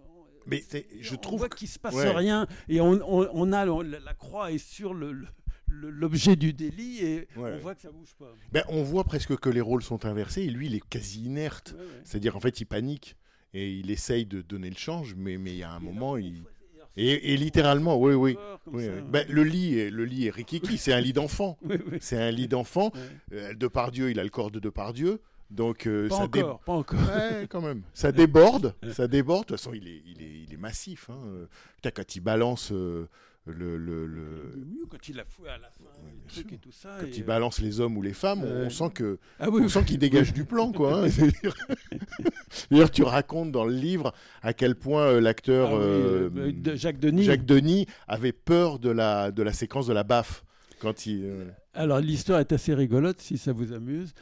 [0.47, 0.63] Mais
[1.01, 2.09] je on trouve voit que- qu'il se passe ouais.
[2.11, 5.27] rien et on, on- on a la croix est sur le- le-
[5.67, 7.53] le- l'objet du délit et Ouais.
[7.55, 8.31] on voit que ça bouge pas.
[8.51, 11.73] Ben, on voit presque que les rôles sont inversés et lui, il est quasi inerte.
[11.77, 11.89] Ouais, ouais.
[12.03, 13.15] C'est-à-dire, en fait, il panique
[13.53, 16.11] et il essaye de donner le change, mais mais il y a un Et moment,
[16.11, 16.41] on il...
[16.41, 16.49] voit-
[16.95, 18.37] Et, et littéralement, oui, oui.
[18.67, 19.01] ouais.
[19.09, 21.57] Ben, le lit est le lit est rikiki, c'est un lit d'enfant.
[21.63, 21.77] Oui.
[22.01, 22.91] C'est un lit d'enfant.
[23.33, 25.19] Euh, Depardieu, il a le corps de Depardieu,
[25.49, 26.99] donc euh, Pas ça dé- encore, pas encore.
[26.99, 27.81] Ouais, quand même.
[27.93, 29.43] Ça déborde, ça déborde.
[29.43, 31.09] De toute façon, il est, il est, il est massif.
[31.09, 31.47] Hein.
[31.75, 33.07] Putain, quand il balance euh,
[33.45, 36.57] le, le, le- Mieux quand il a foué à la fin Ouais, le truc et
[36.57, 36.95] tout ça.
[36.99, 39.61] quand et, il euh, balance les hommes ou les femmes, on- sent que, Ah oui,
[39.63, 41.03] on sent qu'il dégage du plan, quoi.
[41.05, 41.07] hein.
[42.71, 46.29] D'ailleurs, tu racontes dans le livre à quel point euh, l'acteur Ah oui, euh,
[46.67, 47.23] euh, Jacques Denis.
[47.23, 50.43] Jacques Denis avait peur de la, de la séquence de la baffe
[50.79, 51.53] quand il.
[51.75, 54.13] Alors l'histoire est assez rigolote si ça vous amuse.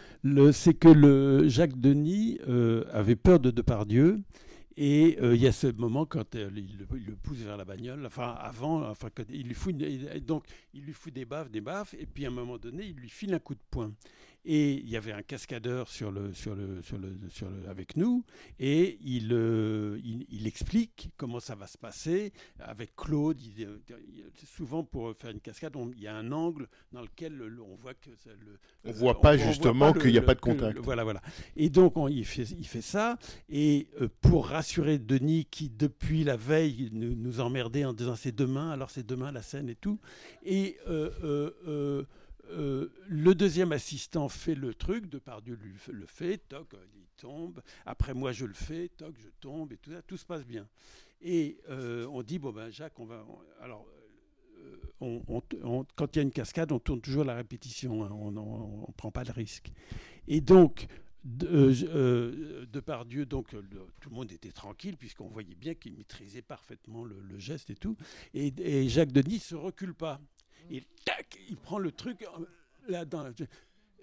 [0.54, 4.22] C'est que Jacques Denis euh, avait peur de Depardieu.
[4.78, 8.06] Et euh, il y a ce moment quand euh, il, le, pousse vers la bagnole,
[8.06, 9.76] enfin avant, enfin il lui fout
[10.26, 12.95] donc il lui fout des baffes, des baffes, et puis à un moment donné il
[12.95, 13.91] lui file un coup de poing.
[14.44, 17.96] Et il y avait un cascadeur sur le, sur le, sur le, sur le, avec
[17.96, 18.26] nous,
[18.60, 23.39] et il, euh, il, il explique comment ça va se passer avec Claude.
[23.39, 23.78] Il- euh,
[24.56, 27.76] souvent, pour faire une cascade, on- il y a un angle dans lequel le- on
[27.76, 30.80] voit que ça- le, On voit pas justement qu'il y a pas de contact.
[30.80, 31.22] voilà, voilà.
[31.56, 33.20] Et donc, on- il, fait, il fait ça.
[33.48, 38.36] Et euh, pour rassurer Denis, qui depuis la veille nous, nous emmerdait en disant c'est
[38.36, 40.00] demain, alors c'est demain la scène et tout.
[40.44, 41.12] Et euh,
[41.68, 42.04] euh,
[42.52, 47.62] euh, le deuxième assistant fait le truc, Depardieu lui f- le fait, toc, il tombe.
[47.86, 50.68] Après moi, je le fais, toc, je tombe et tout ça, tout se passe bien.
[51.22, 53.26] Et euh, on dit bon ben Jacques, on va.
[53.62, 53.86] alors.
[54.62, 54.78] euh,
[55.95, 59.12] quand il y a une cascade, on tourne toujours la répétition, hein, on ne prend
[59.12, 59.72] pas de risque.
[60.28, 60.88] Et donc,
[61.24, 61.47] de,
[61.89, 67.16] euh, Depardieu, donc tout le monde était tranquille puisqu'on voyait bien qu'il maîtrisait parfaitement le,
[67.39, 67.95] geste et tout.
[68.34, 70.20] Et, et Jacques Denis se recule pas.
[70.72, 72.45] Et tac, il prend le truc euh,
[72.88, 73.32] là dans la-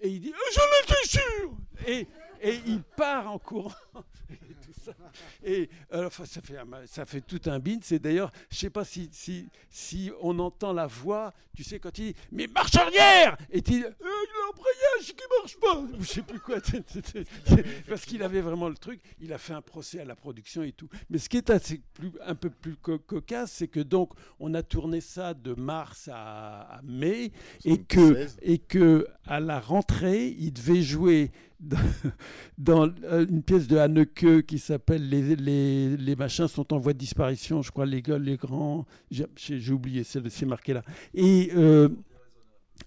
[0.01, 1.57] et il dit j'en étais sûr!
[1.87, 2.07] Et,
[2.41, 3.73] et il part en courant.
[5.43, 7.79] Et euh, ça fait ça fait tout un bin.
[7.81, 11.97] C'est d'ailleurs, je sais pas si, si si on entend la voix, tu sais quand
[11.97, 13.37] il dit mais marche arrière!
[13.51, 15.99] Et il Euh, il l'embrayage qui marche pas.
[15.99, 16.57] Je sais plus quoi.
[17.89, 18.99] Parce qu'il avait vraiment le truc.
[19.21, 20.89] Il a fait un procès à la production et tout.
[21.09, 24.53] Mais ce qui est assez plus, un peu plus co- cocasse, c'est que donc on
[24.53, 27.31] a tourné ça de mars à, à mai
[27.65, 28.37] et que 76.
[28.41, 31.31] et que à la rentrée, il devait jouer
[32.57, 36.93] dans, euh, une pièce de Haneke qui s'appelle les, les, les machins sont en voie
[36.93, 40.83] de disparition, je crois, les les grands, j'ai oublié, c'est c'est marqué là.
[41.13, 41.89] Et euh,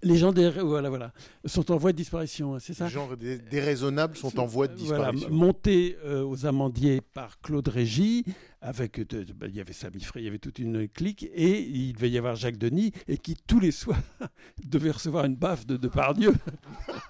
[0.02, 1.12] les gens des, voilà, voilà,
[1.44, 4.68] sont en voie de disparition, hein, c'est ça Les genres dé- déraisonnables sont en voie
[4.68, 5.30] de voilà, disparition.
[5.30, 8.24] monté euh, aux amandiers par Claude Régis,
[8.60, 11.24] avec de- de- bah, il y avait Samy Frey, il y avait toute une clique,
[11.34, 14.00] et il devait y avoir Jacques Denis, et qui tous les soirs
[14.64, 16.32] devait recevoir une baffe de Depardieu.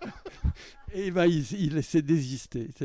[0.95, 2.69] et ben, il, il s'est désisté.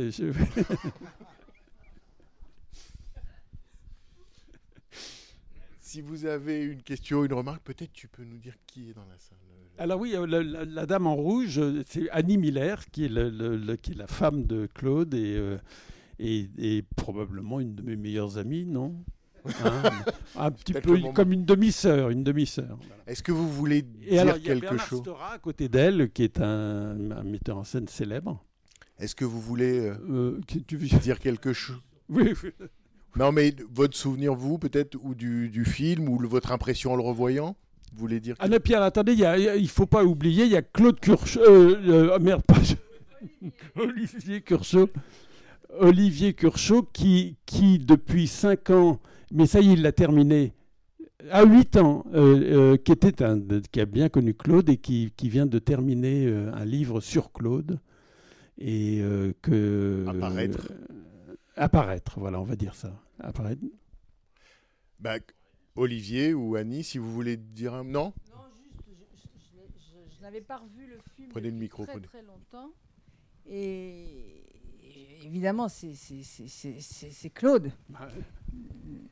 [5.80, 9.06] Si vous avez une question, une remarque, peut-être tu peux nous dire qui est dans
[9.06, 9.38] la salle.
[9.78, 13.10] Alors oui, euh, la, la- la dame en rouge, euh, c'est Annie Miller, qui est,
[13.10, 15.58] le- le- le- qui est la femme de Claude et, euh,
[16.20, 18.96] et, et probablement une de mes meilleures amies, non?
[19.64, 19.84] Hein?
[20.36, 22.78] Un petit peu comme une demi-sœur, une demi-sœur.
[23.06, 25.00] Est-ce que vous voulez Et dire alors, il y a quelque Bernard chose?
[25.00, 28.44] Stora à côté d'elle, qui est un, un metteur en scène célèbre.
[29.00, 32.50] Est-ce que vous voulez euh, Euh, qui- tu veux- dire quelque chose Oui, oui.
[33.16, 36.96] Non, mais votre souvenir, vous, peut-être, ou du, du film, ou le- votre impression en
[36.98, 37.56] le revoyant?
[37.94, 40.62] Vous voulez dire Ah non, Pierre, attendez, il il faut pas oublier, il y a
[40.62, 41.40] Claude Curchot.
[41.42, 42.56] Euh, euh, ah, merde, pas.
[43.76, 44.90] Olivier Curchot.
[45.80, 49.00] Olivier Curchot qui, qui, depuis 5 ans,
[49.32, 50.54] mais ça y est, il l'a terminé,
[51.32, 53.40] à 8 ans, euh, euh, qui, était un,
[53.72, 57.32] qui a bien connu Claude et qui, qui vient de terminer euh, un livre sur
[57.32, 57.80] Claude.
[58.60, 59.04] Et
[59.44, 60.04] que.
[60.08, 60.72] Apparaître.
[61.56, 63.00] apparaître, voilà, on va dire ça.
[63.20, 63.62] Apparaître.
[65.00, 65.18] Bah,
[65.78, 67.84] Olivier ou Annie, si vous voulez dire un...
[67.84, 71.52] Non Non, juste, je, je- je je- je n'avais pas revu le film Prenez le
[71.54, 72.08] depuis micro, très prenez.
[72.08, 72.72] très longtemps.
[73.50, 74.44] Et,
[75.24, 75.94] évidemment, c'est-
[77.34, 77.72] Claude.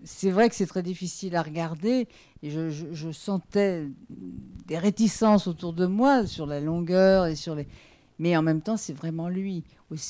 [0.03, 2.07] C'est vrai que c'est très difficile à regarder.
[2.41, 7.55] Et je, je- je sentais des réticences autour de moi sur la longueur et sur
[7.55, 7.67] les.
[8.19, 9.63] Mais en même temps, c'est vraiment lui.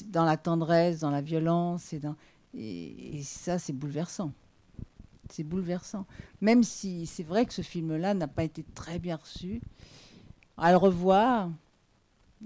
[0.07, 1.91] Dans la tendresse, dans la violence.
[1.93, 2.15] Et, dans...
[2.53, 4.31] et, et ça, c'est bouleversant.
[5.29, 6.05] C'est bouleversant.
[6.41, 9.61] Même si c'est vrai que ce film-là n'a pas été très bien reçu.
[10.57, 11.49] À le revoir,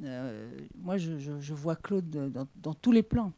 [0.03, 2.09] euh, moi, je, vois Claude
[2.55, 3.33] dans, tous les plans.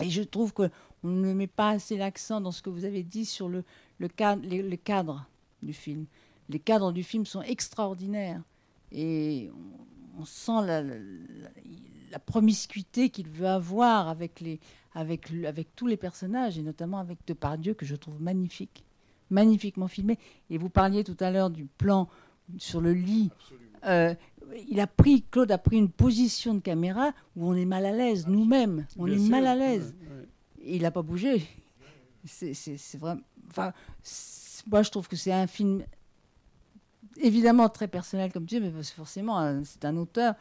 [0.00, 0.70] Et je trouve qu'on
[1.04, 3.64] ne met pas assez l'accent dans ce que vous avez dit sur le,
[4.08, 5.26] cadre,
[5.62, 6.06] du film.
[6.48, 8.42] Les cadres du film sont extraordinaires.
[8.90, 9.50] Et
[10.18, 10.66] on, sent
[12.10, 14.60] la promiscuité qu'il veut avoir avec, les,
[14.94, 15.28] avec,
[15.74, 18.84] tous les personnages, et notamment avec Depardieu, que je trouve magnifique.
[19.30, 20.18] Magnifiquement filmé.
[20.50, 22.08] Et vous parliez tout à l'heure du plan
[22.58, 23.30] sur le lit.
[23.86, 24.14] Euh,
[24.68, 27.92] il a pris, Claude a pris une position de caméra où on est mal à
[27.92, 28.86] l'aise, nous-mêmes.
[28.96, 29.94] On Bien est sûr, mal à l'aise.
[30.00, 30.28] ouais,
[30.64, 31.46] il n'a pas bougé.
[32.24, 33.20] C'est vraiment.
[33.50, 33.72] Enfin,
[34.66, 35.84] moi, je trouve que c'est un film
[37.16, 40.34] évidemment très personnel comme tu dis, mais forcément, c'est un auteur.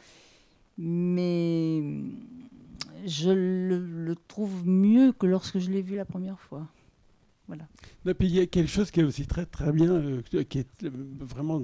[0.77, 1.83] Mais
[3.05, 6.67] je le, le trouve mieux que lorsque je l'ai vu la première fois.
[7.47, 7.67] Voilà.
[8.05, 10.59] Non, puis il y a quelque chose qui est aussi très très bien, euh, qui
[10.59, 10.89] est euh,
[11.19, 11.61] vraiment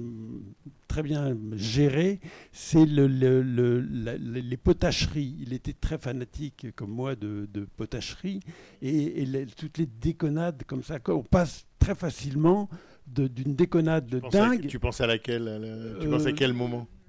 [0.88, 2.20] très bien géré,
[2.52, 5.36] c'est le, le- le- la- la- les potacheries.
[5.40, 8.40] Il était très fanatique, comme moi, de, de potacherie,
[8.82, 12.68] et, et les- toutes les déconnades comme ça, on passe très facilement
[13.06, 14.66] d'une déconnade de Tu penses à- dingue.
[14.66, 16.86] Tu penses à laquelle à la- Tu Euh, penses à quel moment?
[16.92, 16.99] Euh,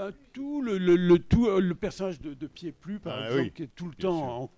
[0.00, 3.26] bah, tout le, le, le- tout, euh, le personnage de, de Pied Plus, par Ah
[3.26, 4.50] exemple, oui, qui est tout le bien temps en,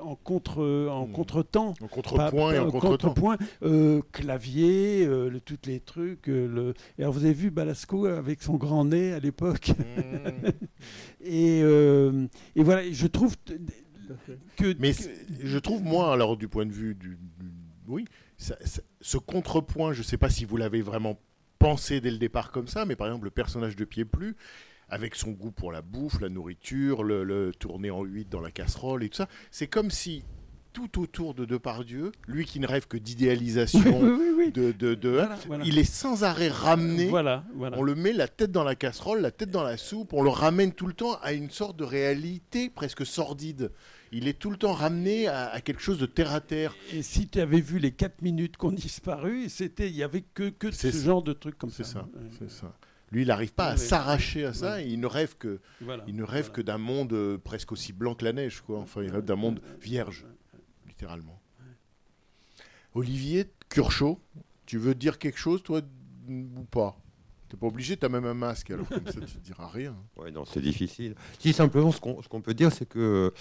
[0.00, 1.12] en contre en Hmm.
[1.12, 1.74] contretemps.
[1.80, 3.08] En contrepoint et en contretemps.
[3.08, 6.28] contrepoint, euh, clavier, euh, le, tous les trucs.
[6.28, 6.74] euh, le...
[6.98, 9.70] Et alors vous avez vu Balasco avec son grand nez à l'époque?
[9.70, 10.48] Mmh.
[11.22, 13.36] et, euh, et voilà, je trouve
[14.56, 14.74] que.
[14.78, 15.02] Mais que-
[15.42, 17.16] je trouve, moi, alors du point de vue du.
[17.38, 17.50] du-
[17.88, 18.04] oui,
[18.38, 21.18] ça- ça- ce contrepoint, je ne sais pas si vous l'avez vraiment
[21.58, 24.36] pensé dès le départ comme ça, mais par exemple, le personnage de Pied Plus,
[24.90, 28.50] avec son goût pour la bouffe, la nourriture, le, le tourner en huit dans la
[28.50, 30.24] casserole et tout ça, c'est comme si
[30.72, 34.52] tout autour de Depardieu, lui qui ne rêve que d'idéalisation, oui, oui, oui.
[34.52, 35.64] de, de, de- Voilà, voilà.
[35.66, 37.06] il est sans arrêt ramené.
[37.08, 37.76] Voilà, voilà.
[37.76, 40.30] On le met la tête dans la casserole, la tête dans la soupe, on le
[40.30, 43.72] ramène tout le temps à une sorte de réalité presque sordide.
[44.12, 46.74] Il est tout le temps ramené à, à quelque chose de terre à terre.
[46.92, 50.22] Et si tu avais vu les 4 minutes qui ont disparu, c'était, il y avait
[50.34, 51.04] que, que C'est ce ça.
[51.06, 51.92] genre de trucs comme C'est ça.
[51.92, 52.28] ça, Ouais.
[52.38, 52.72] c'est ça.
[53.12, 54.74] Lui, il n'arrive pas à Ouais, s'arracher à ça.
[54.74, 54.84] Ouais.
[54.86, 56.04] et il ne rêve que, Voilà.
[56.06, 56.54] il ne rêve Voilà.
[56.56, 58.78] que d'un monde euh, presque aussi blanc que la neige, quoi.
[58.78, 60.24] Enfin, il rêve d'un monde vierge,
[60.86, 61.40] littéralement.
[62.94, 64.20] Olivier Curchot,
[64.66, 65.80] tu veux dire quelque chose, toi,
[66.28, 66.96] ou pas?
[67.48, 69.96] T'es pas obligé, t'as même un masque, alors comme ça, tu ne diras rien.
[70.16, 71.14] Ouais, non, c'est difficile.
[71.40, 73.32] Si simplement, ce qu'on ce qu'on peut dire, c'est que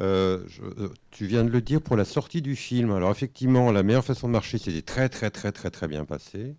[0.00, 2.92] euh, je- euh, tu viens de le dire pour la sortie du film.
[2.92, 6.54] Alors effectivement, la meilleure façon de marcher, c'était très très très très très bien passé.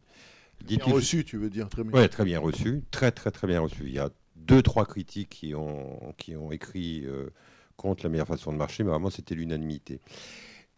[0.66, 1.94] Bien reçu, tu veux dire, très bien.
[1.94, 3.84] Ouais, très bien reçu, très très très bien reçu.
[3.86, 7.30] Il y a deux trois critiques qui ont qui ont écrit euh,
[7.76, 10.00] contre la meilleure façon de marcher, mais vraiment c'était l'unanimité.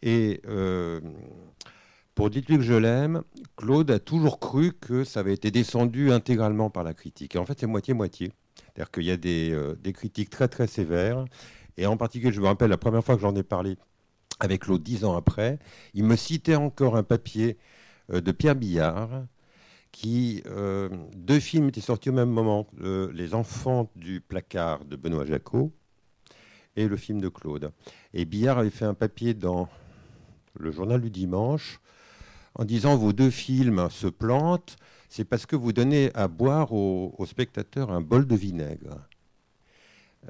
[0.01, 1.01] Et euh,
[2.15, 3.23] pour dites-lui que je l'aime,
[3.57, 7.35] Claude a toujours cru que ça avait été descendu intégralement par la critique.
[7.35, 8.31] Et en fait, c'est moitié-moitié.
[8.55, 11.25] C'est-à-dire qu'il y a des, euh, des critiques très très sévères.
[11.77, 13.77] Et en particulier, je me rappelle la première fois que j'en ai parlé
[14.39, 15.59] avec Claude dix ans après,
[15.93, 17.57] il me citait encore un papier
[18.11, 19.25] de Pierre Billard
[19.91, 24.95] qui euh, deux films étaient sortis au même moment, euh, Les Enfants du placard de
[24.95, 25.71] Benoît Jacot
[26.75, 27.71] et le film de Claude.
[28.13, 29.67] Et Billard avait fait un papier dans
[30.57, 31.79] le journal du dimanche
[32.55, 34.75] en disant vos deux films se plantent,
[35.09, 38.97] c'est parce que vous donnez à boire aux, spectateurs un bol de vinaigre.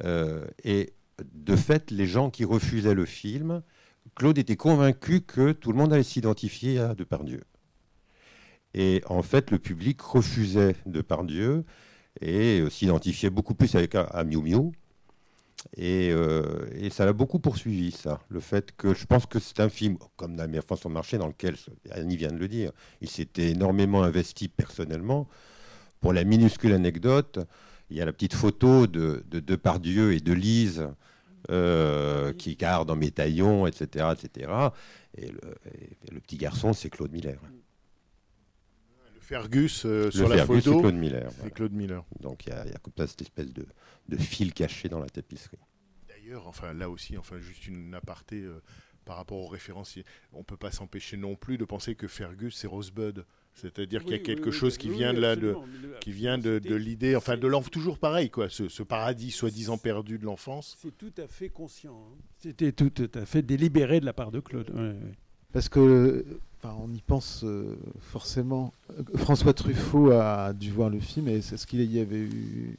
[0.03, 0.93] Euh, et
[1.33, 3.61] de fait, les gens qui refusaient le film,
[4.15, 7.43] Claude était convaincu que tout le monde allait s'identifier à Depardieu.
[8.73, 11.65] Et en fait, le public refusait Depardieu
[12.21, 14.71] et euh, s'identifiait beaucoup plus avec à, à Miu
[15.79, 18.19] euh, et ça l'a beaucoup poursuivi, ça.
[18.29, 21.27] Le fait que je pense que c'est un film, comme La façon de marcher, dans
[21.27, 21.55] lequel,
[21.91, 25.27] Annie vient de le dire, il s'était énormément investi personnellement.
[25.99, 27.39] Pour la minuscule anecdote,
[27.89, 30.87] il y a la petite photo de, de Depardieu et de Lise
[31.51, 34.13] euh, qui gardent en métaillon, etc.
[34.13, 34.51] etc.
[35.17, 35.41] Et, le,
[35.73, 37.39] et le petit garçon, c'est Claude Miller.
[39.31, 41.27] Le Fergus euh, Le sur la Fergus, c'est photo, Claude Miller.
[41.29, 41.51] c'est voilà.
[41.51, 42.03] Claude Miller.
[42.19, 43.65] Donc il y a, il y a comme ça cette espèce de,
[44.09, 45.57] de fil caché dans la tapisserie.
[46.07, 48.61] D'ailleurs, enfin là aussi, enfin juste une aparté euh,
[49.05, 50.03] par rapport aux référenciers.
[50.33, 54.15] On peut pas s'empêcher non plus de penser que Fergus c'est Rosebud, c'est-à-dire qu'il y
[54.15, 55.99] a quelque oui, chose oui, qui oui, vient oui, de là, de, absolument, mais le-
[55.99, 59.31] qui vient de, de c'était- l'idée, enfin de l'enfant, toujours pareil quoi, ce, ce paradis
[59.31, 60.77] soi-disant perdu de l'enfance.
[60.81, 61.95] C'est tout à fait conscient.
[61.95, 62.17] hein.
[62.37, 64.69] C'était tout, tout à fait délibéré de la part de Claude.
[64.71, 65.13] Ouais, ouais.
[65.53, 66.25] Parce que,
[66.57, 68.73] enfin, on y pense euh, forcément.
[69.15, 72.77] François Truffaut a dû voir le film et est-ce qu'il y avait eu,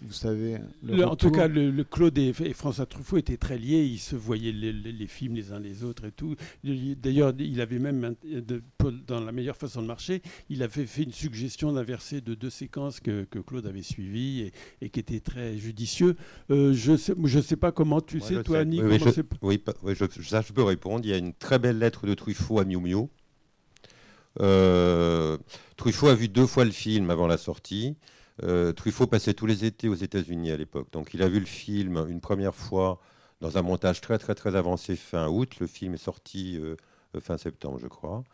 [0.00, 3.36] vous savez, le Le- en tout cas, le, le Claude et, et François Truffaut étaient
[3.36, 3.84] très liés.
[3.84, 6.36] Ils se voyaient les, les- les films les uns les autres et tout.
[6.62, 8.14] Il- D'ailleurs, il avait même,
[9.06, 13.00] dans La meilleure façon de marcher, il avait fait une suggestion d'inverser de deux séquences
[13.00, 16.14] que, que Claude avait suivies et, et qui étaient très judicieux.
[16.50, 18.60] Euh, je ne sais, je sais pas comment tu sais, toi, sais.
[18.62, 18.98] Annie, Oui,
[19.94, 21.04] je- je, ça je peux répondre.
[21.04, 23.08] Il y a une très belle lettre de Truffaut à Miu Miu.
[24.40, 25.36] Euh,
[25.76, 27.96] Truffaut a vu deux fois le film avant la sortie.
[28.42, 30.90] Euh, Truffaut passait tous les étés aux États-Unis à l'époque.
[30.92, 33.00] Donc il a vu le film une première fois
[33.40, 35.58] dans un montage très très très avancé fin août.
[35.60, 36.76] Le film est sorti euh,
[37.20, 38.24] fin septembre, je crois.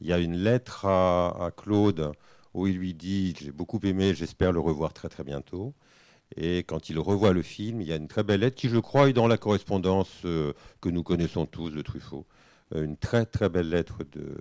[0.00, 2.12] Il y a une lettre à, Claude
[2.54, 5.74] où il lui dit J'ai beaucoup aimé, j'espère le revoir très très bientôt.
[6.36, 8.78] Et quand il revoit le film, il y a une très belle lettre qui, je
[8.78, 12.26] crois, est dans la correspondance euh, que nous connaissons tous de Truffaut.
[12.74, 14.36] Euh, une très très belle lettre de,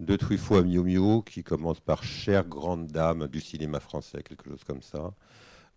[0.00, 4.48] de Truffaut à Miu Miu qui commence par Chère grande dame du cinéma français, quelque
[4.48, 5.14] chose comme ça,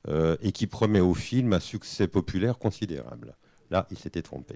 [0.08, 3.36] euh, et qui promet au film un succès populaire considérable.
[3.70, 4.56] Là, il s'était trompé.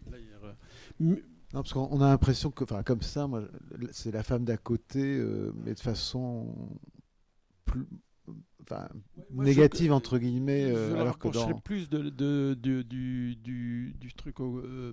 [0.99, 3.43] Non, parce qu'on on a l'impression que, enfin, comme ça, moi,
[3.91, 6.55] c'est la femme d'à côté, euh, mais de façon
[7.65, 7.85] plus,
[8.61, 8.87] enfin,
[9.31, 11.53] négative, je- entre guillemets, je euh, la alors que dans...
[11.59, 14.91] plus de, de- de- du, du, du truc euh,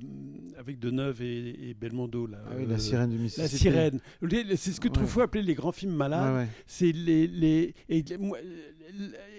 [0.59, 2.27] avec Deneuve et, et Belmondo.
[2.27, 3.57] Là, Ah oui, la euh, sirène du La Mississippi.
[3.59, 4.01] sirène.
[4.23, 4.95] Les- les- C'est ce que Ouais.
[4.95, 6.33] Truffaut appelait les grands films malades.
[6.35, 6.49] Ouais, ouais.
[6.67, 8.39] C'est les, les, et les- moi,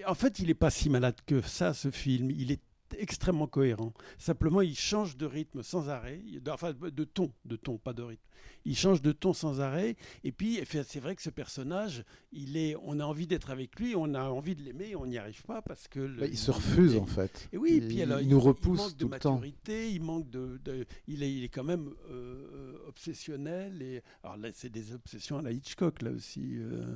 [0.08, 2.32] en fait, il n'est pas si malade que ça, ce film.
[2.32, 2.62] Il est
[2.98, 3.94] extrêmement cohérent.
[4.18, 8.02] Simplement, il change de rythme sans arrêt, Il- enfin de ton, de ton, pas de
[8.04, 8.24] rythme.
[8.66, 9.96] Il change de ton sans arrêt.
[10.24, 13.80] Et puis, fait- c'est vrai que ce personnage, il est, on a envie d'être avec
[13.80, 16.38] lui, on a envie de l'aimer, on n'y arrive pas parce que le- Bah, il
[16.38, 17.50] se refuse, il- en fait.
[17.54, 19.34] Et oui, Il- puis alors, il nous repousse manque tout de le temps.
[19.36, 23.82] maturité, il manque de, de- il est, il est quand même euh, euh, obsessionnel.
[23.82, 26.56] Et alors là, c'est des obsessions à la Hitchcock là aussi.
[26.58, 26.96] euh.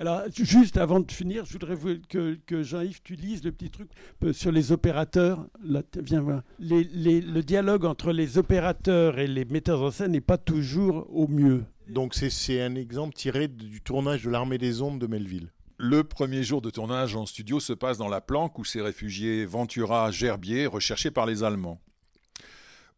[0.00, 1.76] Alors, juste avant de finir, je voudrais
[2.08, 3.90] que, que Jean-Yves, tu lises le petit truc
[4.24, 5.46] euh, sur les opérateurs.
[5.62, 6.42] Là, viens voir.
[6.58, 11.06] Les- les- le dialogue entre les opérateurs et les metteurs en scène n'est pas toujours
[11.14, 11.64] au mieux.
[11.86, 15.52] Donc c'est- c'est un exemple tiré du tournage de l'Armée des Ombres de Melville.
[15.76, 19.44] Le premier jour de tournage en studio se passe dans la planque où s'est réfugié
[19.44, 21.78] Ventura Gerbier, recherché par les Allemands.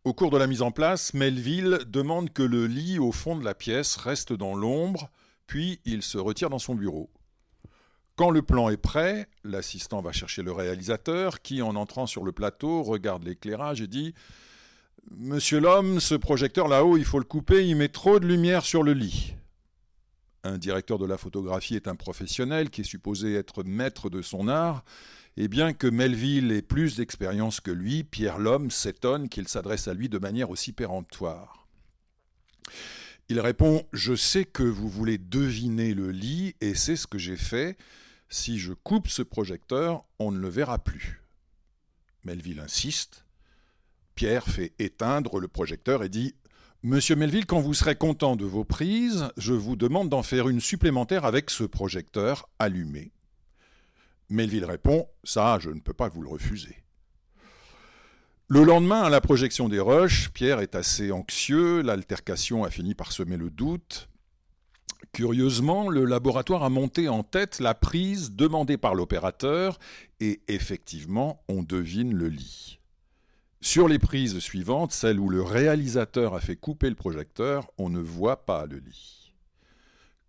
[0.04, 3.44] Au cours de la mise en place, Melville demande que le lit au fond de
[3.44, 5.10] la pièce reste dans l'ombre,
[5.46, 7.10] puis il se retire dans son bureau.
[8.16, 12.32] Quand le plan est prêt, l'assistant va chercher le réalisateur qui, en entrant sur le
[12.32, 14.14] plateau, regarde l'éclairage et dit
[15.10, 18.82] Monsieur l'homme, ce projecteur là-haut, il faut le couper, il met trop de lumière sur
[18.82, 19.34] le lit.
[20.44, 24.48] Un directeur de la photographie est un professionnel qui est supposé être maître de son
[24.48, 24.84] art,
[25.36, 29.94] et bien que Melville ait plus d'expérience que lui, Pierre Lhomme s'étonne qu'il s'adresse à
[29.94, 31.66] lui de manière aussi péremptoire.
[33.28, 37.36] Il répond Je sais que vous voulez deviner le lit, et c'est ce que j'ai
[37.36, 37.76] fait.
[38.28, 41.22] Si je coupe ce projecteur, on ne le verra plus.
[42.24, 43.24] Melville insiste.
[44.14, 46.34] Pierre fait éteindre le projecteur et dit
[46.82, 50.60] Monsieur Melville, quand vous serez content de vos prises, je vous demande d'en faire une
[50.60, 53.12] supplémentaire avec ce projecteur allumé.
[54.28, 56.81] Melville répond Ça, je ne peux pas vous le refuser.
[58.54, 63.10] Le lendemain, à la projection des rushs, Pierre est assez anxieux, l'altercation a fini par
[63.10, 64.10] semer le doute.
[65.12, 69.78] Curieusement, le laboratoire a monté en tête la prise demandée par l'opérateur
[70.20, 72.78] et effectivement, on devine le lit.
[73.62, 78.00] Sur les prises suivantes, celle où le réalisateur a fait couper le projecteur, on ne
[78.00, 79.32] voit pas le lit.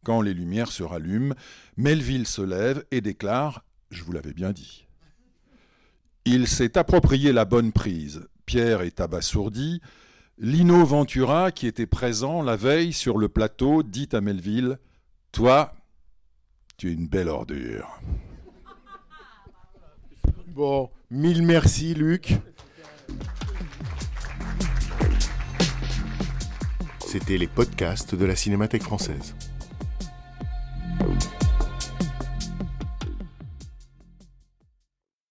[0.05, 1.35] Quand les lumières se rallument,
[1.75, 4.82] Melville se lève et déclare Je vous l'avais bien dit.
[6.25, 8.27] Il s'est approprié la bonne prise.
[8.45, 9.81] Pierre est abasourdi.
[10.37, 14.79] Lino Ventura, qui était présent la veille sur le plateau, dit à Melville
[15.31, 15.73] Toi,
[16.77, 17.99] tu es une belle ordure.
[20.47, 22.35] Bon, mille merci Luc.
[27.05, 29.35] C'était les podcasts de la Cinémathèque française.